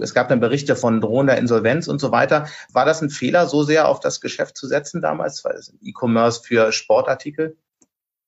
[0.01, 2.47] Es gab dann Berichte von drohender Insolvenz und so weiter.
[2.71, 6.71] War das ein Fehler, so sehr auf das Geschäft zu setzen damals, weil E-Commerce für
[6.71, 7.57] Sportartikel?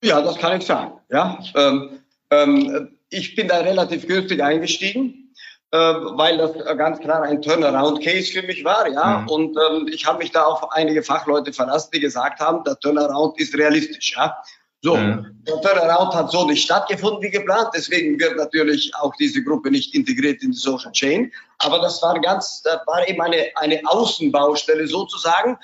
[0.04, 0.94] Ja, das kann ich sagen.
[1.10, 2.00] Ja, ähm,
[2.32, 5.34] ähm, ich bin da relativ günstig eingestiegen,
[5.72, 8.90] äh, weil das ganz klar ein Turnaround-Case für mich war.
[8.90, 9.28] Ja, mhm.
[9.28, 13.40] und ähm, ich habe mich da auf einige Fachleute verlassen, die gesagt haben, der Turnaround
[13.40, 14.16] ist realistisch.
[14.16, 14.38] Ja,
[14.82, 15.44] so, mhm.
[15.48, 17.70] der Turnaround hat so nicht stattgefunden wie geplant.
[17.76, 21.32] Deswegen wird natürlich auch diese Gruppe nicht integriert in die Social Chain.
[21.60, 25.58] Aber das war ganz, das war eben eine, eine Außenbaustelle sozusagen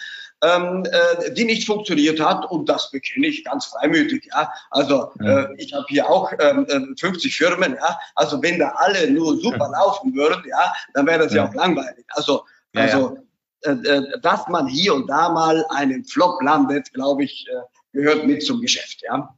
[0.43, 2.49] ähm, äh, die nicht funktioniert hat.
[2.49, 4.29] Und das bekenne ich ganz freimütig.
[4.31, 4.51] Ja?
[4.71, 5.43] Also ja.
[5.43, 7.75] Äh, ich habe hier auch ähm, 50 äh, Firmen.
[7.75, 7.99] Ja?
[8.15, 11.43] Also wenn da alle nur super laufen würden, ja, dann wäre das ja.
[11.43, 12.05] ja auch langweilig.
[12.09, 12.45] Also,
[12.75, 13.17] also
[13.61, 17.55] äh, äh, dass man hier und da mal einen Flop landet, glaube ich, äh,
[17.97, 19.01] gehört mit zum Geschäft.
[19.03, 19.35] Ja.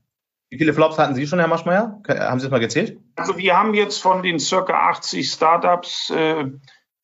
[0.49, 2.01] Wie viele Flops hatten Sie schon, Herr Maschmeyer?
[2.07, 2.99] Haben Sie es mal gezählt?
[3.15, 6.45] Also wir haben jetzt von den circa 80 Startups äh,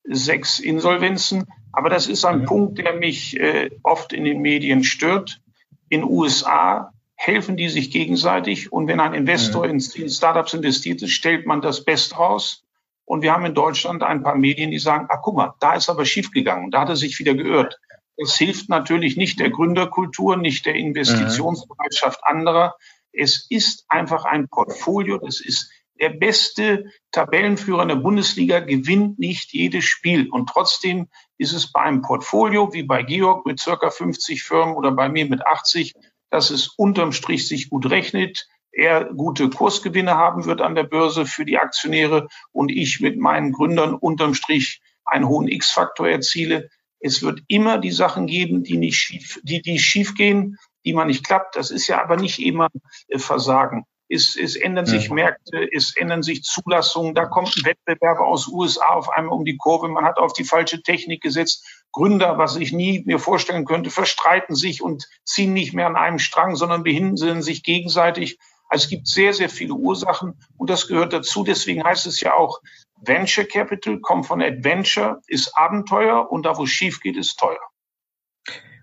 [0.04, 1.46] sechs Insolvenzen.
[1.72, 2.46] Aber das ist ein mhm.
[2.46, 5.42] Punkt, der mich äh, oft in den Medien stört.
[5.90, 9.80] In USA helfen die sich gegenseitig und wenn ein Investor mhm.
[9.96, 12.64] in, Startups investiert ist, stellt man das Beste raus.
[13.06, 15.90] Und wir haben in Deutschland ein paar Medien, die sagen, ah, guck mal, da ist
[15.90, 17.80] aber schiefgegangen, da hat er sich wieder geirrt.
[18.18, 22.76] Es hilft natürlich nicht der Gründerkultur, nicht der Investitionsbereitschaft anderer.
[23.12, 29.54] Es ist einfach ein Portfolio, das ist der beste Tabellenführer in der Bundesliga gewinnt nicht
[29.54, 30.30] jedes Spiel.
[30.30, 31.08] Und trotzdem
[31.38, 35.26] ist es bei einem Portfolio wie bei Georg mit circa 50 Firmen oder bei mir
[35.26, 35.94] mit 80,
[36.30, 38.48] dass es unterm Strich sich gut rechnet,
[38.78, 43.54] er gute Kursgewinne haben wird an der Börse für die Aktionäre und ich mit meinen
[43.54, 46.70] Gründern unterm Strich einen hohen X-Faktor erziele.
[47.00, 51.08] Es wird immer die Sachen geben, die nicht schief, die, die schief gehen, die man
[51.08, 51.56] nicht klappt.
[51.56, 52.70] Das ist ja aber nicht immer
[53.08, 58.28] äh, Versagen es, es ändern sich Märkte, es ändern sich Zulassungen, da kommt ein Wettbewerber
[58.28, 61.66] aus USA auf einmal um die Kurve, man hat auf die falsche Technik gesetzt.
[61.92, 66.20] Gründer, was ich nie mir vorstellen könnte, verstreiten sich und ziehen nicht mehr an einem
[66.20, 68.38] Strang, sondern behindern sich gegenseitig.
[68.68, 71.44] Also es gibt sehr, sehr viele Ursachen und das gehört dazu.
[71.44, 72.62] Deswegen heißt es ja auch,
[73.02, 77.60] Venture Capital kommt von Adventure, ist Abenteuer und da, wo es schief geht, ist teuer.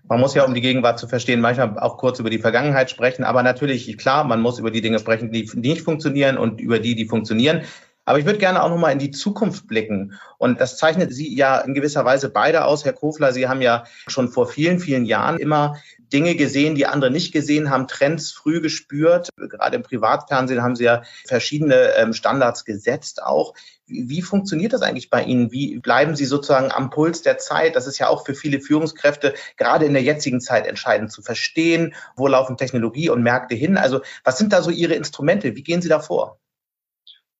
[0.07, 3.23] Man muss ja, um die Gegenwart zu verstehen, manchmal auch kurz über die Vergangenheit sprechen.
[3.23, 6.95] Aber natürlich, klar, man muss über die Dinge sprechen, die nicht funktionieren und über die,
[6.95, 7.63] die funktionieren.
[8.05, 10.19] Aber ich würde gerne auch nochmal in die Zukunft blicken.
[10.37, 13.31] Und das zeichnet Sie ja in gewisser Weise beide aus, Herr Kofler.
[13.31, 15.77] Sie haben ja schon vor vielen, vielen Jahren immer
[16.11, 19.29] Dinge gesehen, die andere nicht gesehen haben, Trends früh gespürt.
[19.35, 23.55] Gerade im Privatfernsehen haben Sie ja verschiedene ähm, Standards gesetzt auch.
[23.87, 25.51] Wie funktioniert das eigentlich bei Ihnen?
[25.51, 27.75] Wie bleiben Sie sozusagen am Puls der Zeit?
[27.75, 31.95] Das ist ja auch für viele Führungskräfte gerade in der jetzigen Zeit entscheidend zu verstehen,
[32.15, 33.77] wo laufen Technologie und Märkte hin.
[33.77, 35.55] Also was sind da so Ihre Instrumente?
[35.55, 36.37] Wie gehen Sie da vor?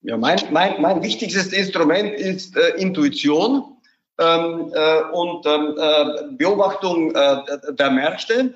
[0.04, 3.78] Ja, mein, mein, mein wichtigstes Instrument ist äh, Intuition
[4.20, 7.38] ähm, äh, und ähm, äh, Beobachtung äh,
[7.72, 8.54] der Märkte.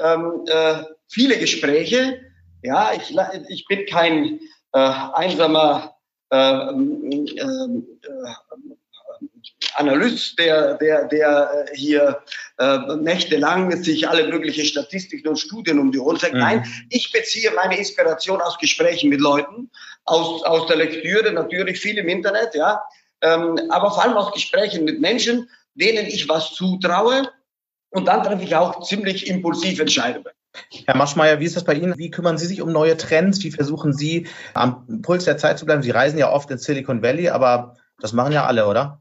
[0.00, 2.20] Ähm, äh, viele Gespräche.
[2.62, 3.16] Ja, ich,
[3.48, 4.40] ich bin kein
[4.72, 5.94] äh, einsamer
[6.30, 7.68] äh, äh,
[9.76, 12.22] Analyst, der, der, der hier
[12.58, 16.34] äh, nächtelang sich alle möglichen Statistiken und Studien um die Ohren sagt.
[16.34, 16.40] Mhm.
[16.40, 19.70] Nein, ich beziehe meine Inspiration aus Gesprächen mit Leuten,
[20.04, 22.82] aus, aus der Lektüre, natürlich viel im Internet, ja,
[23.20, 27.30] ähm, aber vor allem aus Gesprächen mit Menschen, denen ich was zutraue.
[27.90, 30.32] Und dann treffe ich auch ziemlich impulsive Entscheidungen.
[30.86, 31.96] Herr Maschmeyer, wie ist das bei Ihnen?
[31.96, 33.42] Wie kümmern Sie sich um neue Trends?
[33.44, 35.82] Wie versuchen Sie, am Puls der Zeit zu bleiben?
[35.82, 39.00] Sie reisen ja oft in Silicon Valley, aber das machen ja alle, oder?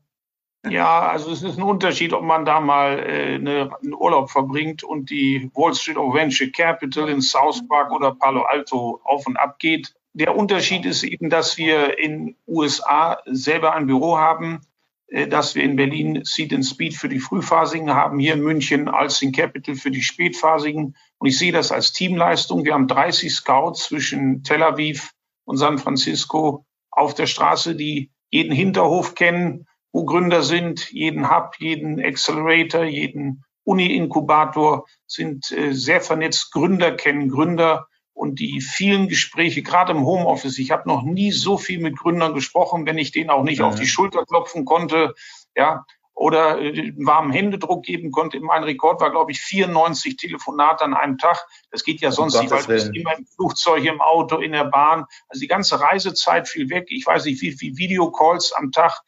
[0.65, 4.83] Ja, also es ist ein Unterschied, ob man da mal äh, eine, einen Urlaub verbringt
[4.83, 9.37] und die Wall Street of Venture Capital in South Park oder Palo Alto auf und
[9.37, 9.93] ab geht.
[10.13, 14.61] Der Unterschied ist eben, dass wir in USA selber ein Büro haben,
[15.07, 18.89] äh, dass wir in Berlin Seed and Speed für die Frühphasigen haben, hier in München
[18.89, 20.95] Alsing Capital für die Spätphasigen.
[21.19, 22.65] Und ich sehe das als Teamleistung.
[22.65, 25.11] Wir haben 30 Scouts zwischen Tel Aviv
[25.45, 31.55] und San Francisco auf der Straße, die jeden Hinterhof kennen, wo Gründer sind, jeden Hub,
[31.57, 36.51] jeden Accelerator, jeden Uni-Inkubator, sind äh, sehr vernetzt.
[36.51, 40.59] Gründer kennen Gründer und die vielen Gespräche, gerade im Homeoffice.
[40.59, 43.65] Ich habe noch nie so viel mit Gründern gesprochen, wenn ich denen auch nicht ja.
[43.65, 45.15] auf die Schulter klopfen konnte.
[45.55, 45.83] Ja,
[46.17, 48.39] oder äh, einen warmen Händedruck geben konnte.
[48.39, 51.45] Mein Rekord war, glaube ich, 94 Telefonate an einem Tag.
[51.69, 54.65] Das geht ja sonst nicht, weil du bist immer im Flugzeug, im Auto, in der
[54.65, 55.05] Bahn.
[55.29, 56.87] Also die ganze Reisezeit fiel weg.
[56.89, 58.99] Ich weiß nicht, wie viele Videocalls am Tag.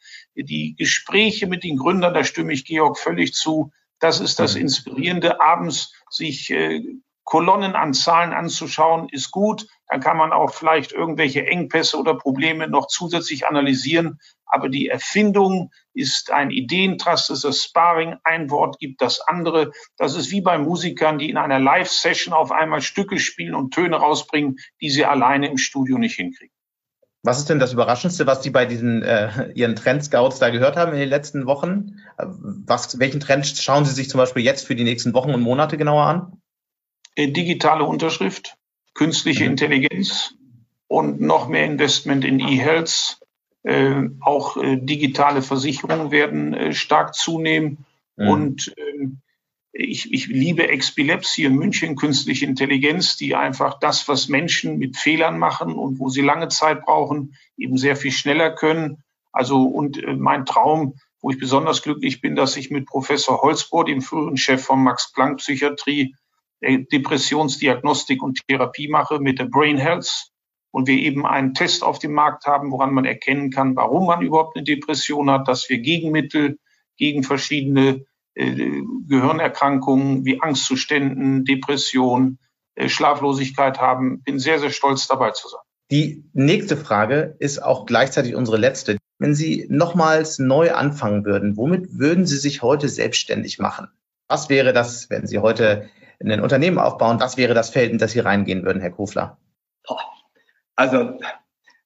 [0.42, 3.72] Die Gespräche mit den Gründern, da stimme ich Georg völlig zu.
[3.98, 4.62] Das ist das mhm.
[4.62, 6.82] Inspirierende, abends sich äh,
[7.24, 9.68] Kolonnen an Zahlen anzuschauen, ist gut.
[9.86, 14.18] Dann kann man auch vielleicht irgendwelche Engpässe oder Probleme noch zusätzlich analysieren.
[14.46, 18.16] Aber die Erfindung ist ein Ideentrust, ist das Sparring.
[18.24, 19.70] Ein Wort gibt das andere.
[19.96, 23.96] Das ist wie bei Musikern, die in einer Live-Session auf einmal Stücke spielen und Töne
[23.96, 26.54] rausbringen, die sie alleine im Studio nicht hinkriegen.
[27.22, 30.92] Was ist denn das Überraschendste, was Sie bei diesen äh, Ihren Trendscouts da gehört haben
[30.92, 31.98] in den letzten Wochen?
[32.16, 35.76] Was, welchen Trend schauen Sie sich zum Beispiel jetzt für die nächsten Wochen und Monate
[35.76, 36.40] genauer an?
[37.16, 38.56] Äh, digitale Unterschrift,
[38.94, 39.50] künstliche mhm.
[39.50, 40.34] Intelligenz
[40.88, 43.18] und noch mehr Investment in E-Health.
[43.64, 47.84] Äh, auch äh, digitale Versicherungen werden äh, stark zunehmen.
[48.16, 48.28] Mhm.
[48.28, 49.20] Und ähm,
[49.72, 54.96] ich, ich liebe Expileps hier in München, künstliche Intelligenz, die einfach das, was Menschen mit
[54.96, 59.04] Fehlern machen und wo sie lange Zeit brauchen, eben sehr viel schneller können.
[59.32, 63.84] Also und äh, mein Traum, wo ich besonders glücklich bin, dass ich mit Professor Holzbohr,
[63.84, 66.14] dem früheren Chef von Max Planck Psychiatrie,
[66.62, 70.30] Depressionsdiagnostik und Therapie mache mit der Brain Health
[70.72, 74.22] und wir eben einen Test auf dem Markt haben, woran man erkennen kann, warum man
[74.22, 76.58] überhaupt eine Depression hat, dass wir Gegenmittel
[76.96, 78.04] gegen verschiedene äh,
[78.34, 82.38] Gehirnerkrankungen wie Angstzuständen, Depression,
[82.74, 84.22] äh, Schlaflosigkeit haben.
[84.22, 85.60] Bin sehr, sehr stolz dabei zu sein.
[85.90, 88.96] Die nächste Frage ist auch gleichzeitig unsere letzte.
[89.18, 93.88] Wenn Sie nochmals neu anfangen würden, womit würden Sie sich heute selbstständig machen?
[94.28, 95.90] Was wäre das, wenn Sie heute
[96.22, 97.18] ein Unternehmen aufbauen?
[97.18, 99.38] Was wäre das Feld, in das Sie reingehen würden, Herr Kofler?
[100.76, 101.18] Also,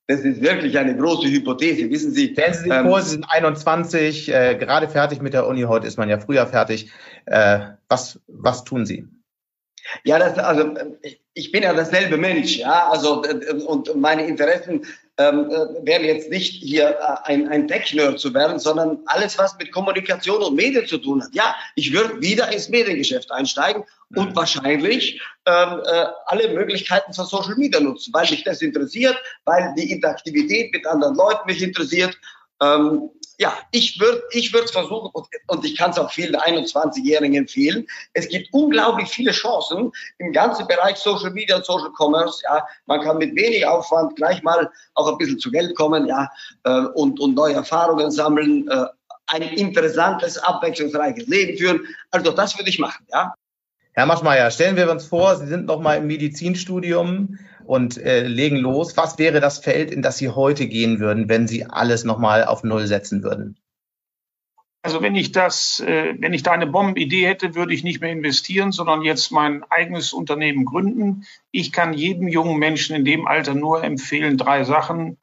[0.07, 1.89] das ist wirklich eine große Hypothese.
[1.91, 2.33] Wissen Sie.
[2.33, 5.63] Stellen Sie sich ähm, vor, Sie sind 21, äh, gerade fertig mit der Uni.
[5.63, 6.91] Heute ist man ja früher fertig.
[7.27, 9.07] Äh, was, was tun Sie?
[10.03, 10.75] Ja, das, also
[11.35, 13.23] ich bin ja dasselbe Mensch, ja, also
[13.67, 14.87] und meine Interessen
[15.19, 19.57] ähm, äh, wäre jetzt nicht hier äh, ein, ein Tech-Nerd zu werden, sondern alles, was
[19.59, 21.35] mit Kommunikation und Medien zu tun hat.
[21.35, 23.85] Ja, ich würde wieder ins Mediengeschäft einsteigen
[24.17, 29.75] und wahrscheinlich ähm, äh, alle Möglichkeiten von Social Media nutzen, weil mich das interessiert, weil
[29.77, 32.19] die Interaktivität mit anderen Leuten mich interessiert.
[32.63, 36.37] Ähm, ja, ich würde ich würde es versuchen und, und ich kann es auch vielen
[36.37, 37.87] 21-Jährigen empfehlen.
[38.13, 42.43] Es gibt unglaublich viele Chancen im ganzen Bereich Social Media und Social Commerce.
[42.45, 46.31] Ja, man kann mit wenig Aufwand gleich mal auch ein bisschen zu Geld kommen, ja,
[46.63, 48.87] äh, und, und neue Erfahrungen sammeln, äh,
[49.27, 51.81] ein interessantes, abwechslungsreiches Leben führen.
[52.11, 53.35] Also das würde ich machen, ja.
[53.97, 58.57] Herr Maschmeyer, stellen wir uns vor, Sie sind noch mal im Medizinstudium und äh, legen
[58.57, 58.97] los.
[58.97, 62.45] Was wäre das Feld, in das Sie heute gehen würden, wenn Sie alles noch mal
[62.45, 63.57] auf Null setzen würden?
[64.83, 68.11] Also wenn ich das, äh, wenn ich da eine Bombenidee hätte, würde ich nicht mehr
[68.11, 71.25] investieren, sondern jetzt mein eigenes Unternehmen gründen.
[71.53, 75.19] Ich kann jedem jungen Menschen in dem Alter nur empfehlen, drei Sachen.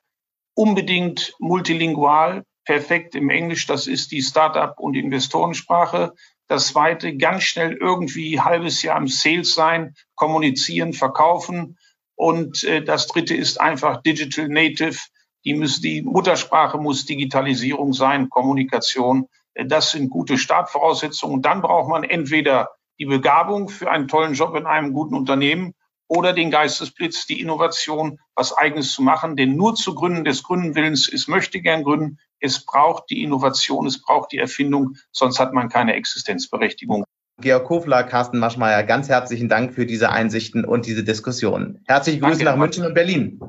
[0.55, 6.13] Unbedingt multilingual, perfekt im Englisch, das ist die Startup- und Investorensprache.
[6.51, 11.77] Das zweite, ganz schnell irgendwie halbes Jahr im Sales sein, kommunizieren, verkaufen.
[12.15, 14.99] Und äh, das dritte ist einfach Digital Native.
[15.45, 19.29] Die, muss, die Muttersprache muss Digitalisierung sein, Kommunikation.
[19.55, 21.41] Das sind gute Startvoraussetzungen.
[21.41, 25.73] Dann braucht man entweder die Begabung für einen tollen Job in einem guten Unternehmen
[26.09, 29.37] oder den Geistesblitz, die Innovation, was eigenes zu machen.
[29.37, 32.19] Denn nur zu Gründen des Gründenwillens ist möchte gern gründen.
[32.43, 37.03] Es braucht die Innovation, es braucht die Erfindung, sonst hat man keine Existenzberechtigung.
[37.39, 41.79] Georg Kofler, Carsten Maschmeyer, ganz herzlichen Dank für diese Einsichten und diese Diskussion.
[41.85, 43.39] Herzliche Grüße nach München und Berlin.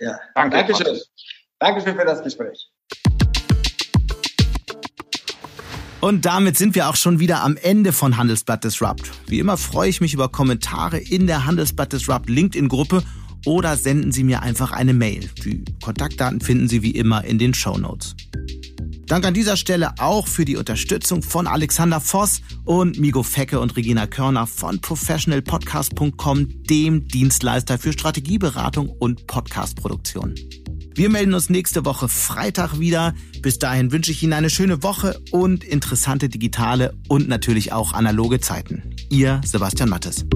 [0.00, 0.56] Ja, danke.
[0.56, 0.98] Dankeschön.
[1.58, 2.70] Dankeschön für das Gespräch.
[6.00, 9.10] Und damit sind wir auch schon wieder am Ende von Handelsblatt Disrupt.
[9.26, 13.02] Wie immer freue ich mich über Kommentare in der Handelsblatt Disrupt LinkedIn-Gruppe
[13.46, 15.28] oder senden Sie mir einfach eine Mail.
[15.44, 18.14] Die Kontaktdaten finden Sie wie immer in den Show Notes.
[19.08, 23.74] Dank an dieser Stelle auch für die Unterstützung von Alexander Voss und Migo Fecke und
[23.74, 30.34] Regina Körner von professionalpodcast.com, dem Dienstleister für Strategieberatung und Podcastproduktion.
[30.94, 33.14] Wir melden uns nächste Woche Freitag wieder.
[33.40, 38.40] Bis dahin wünsche ich Ihnen eine schöne Woche und interessante digitale und natürlich auch analoge
[38.40, 38.82] Zeiten.
[39.08, 40.26] Ihr Sebastian Mattes.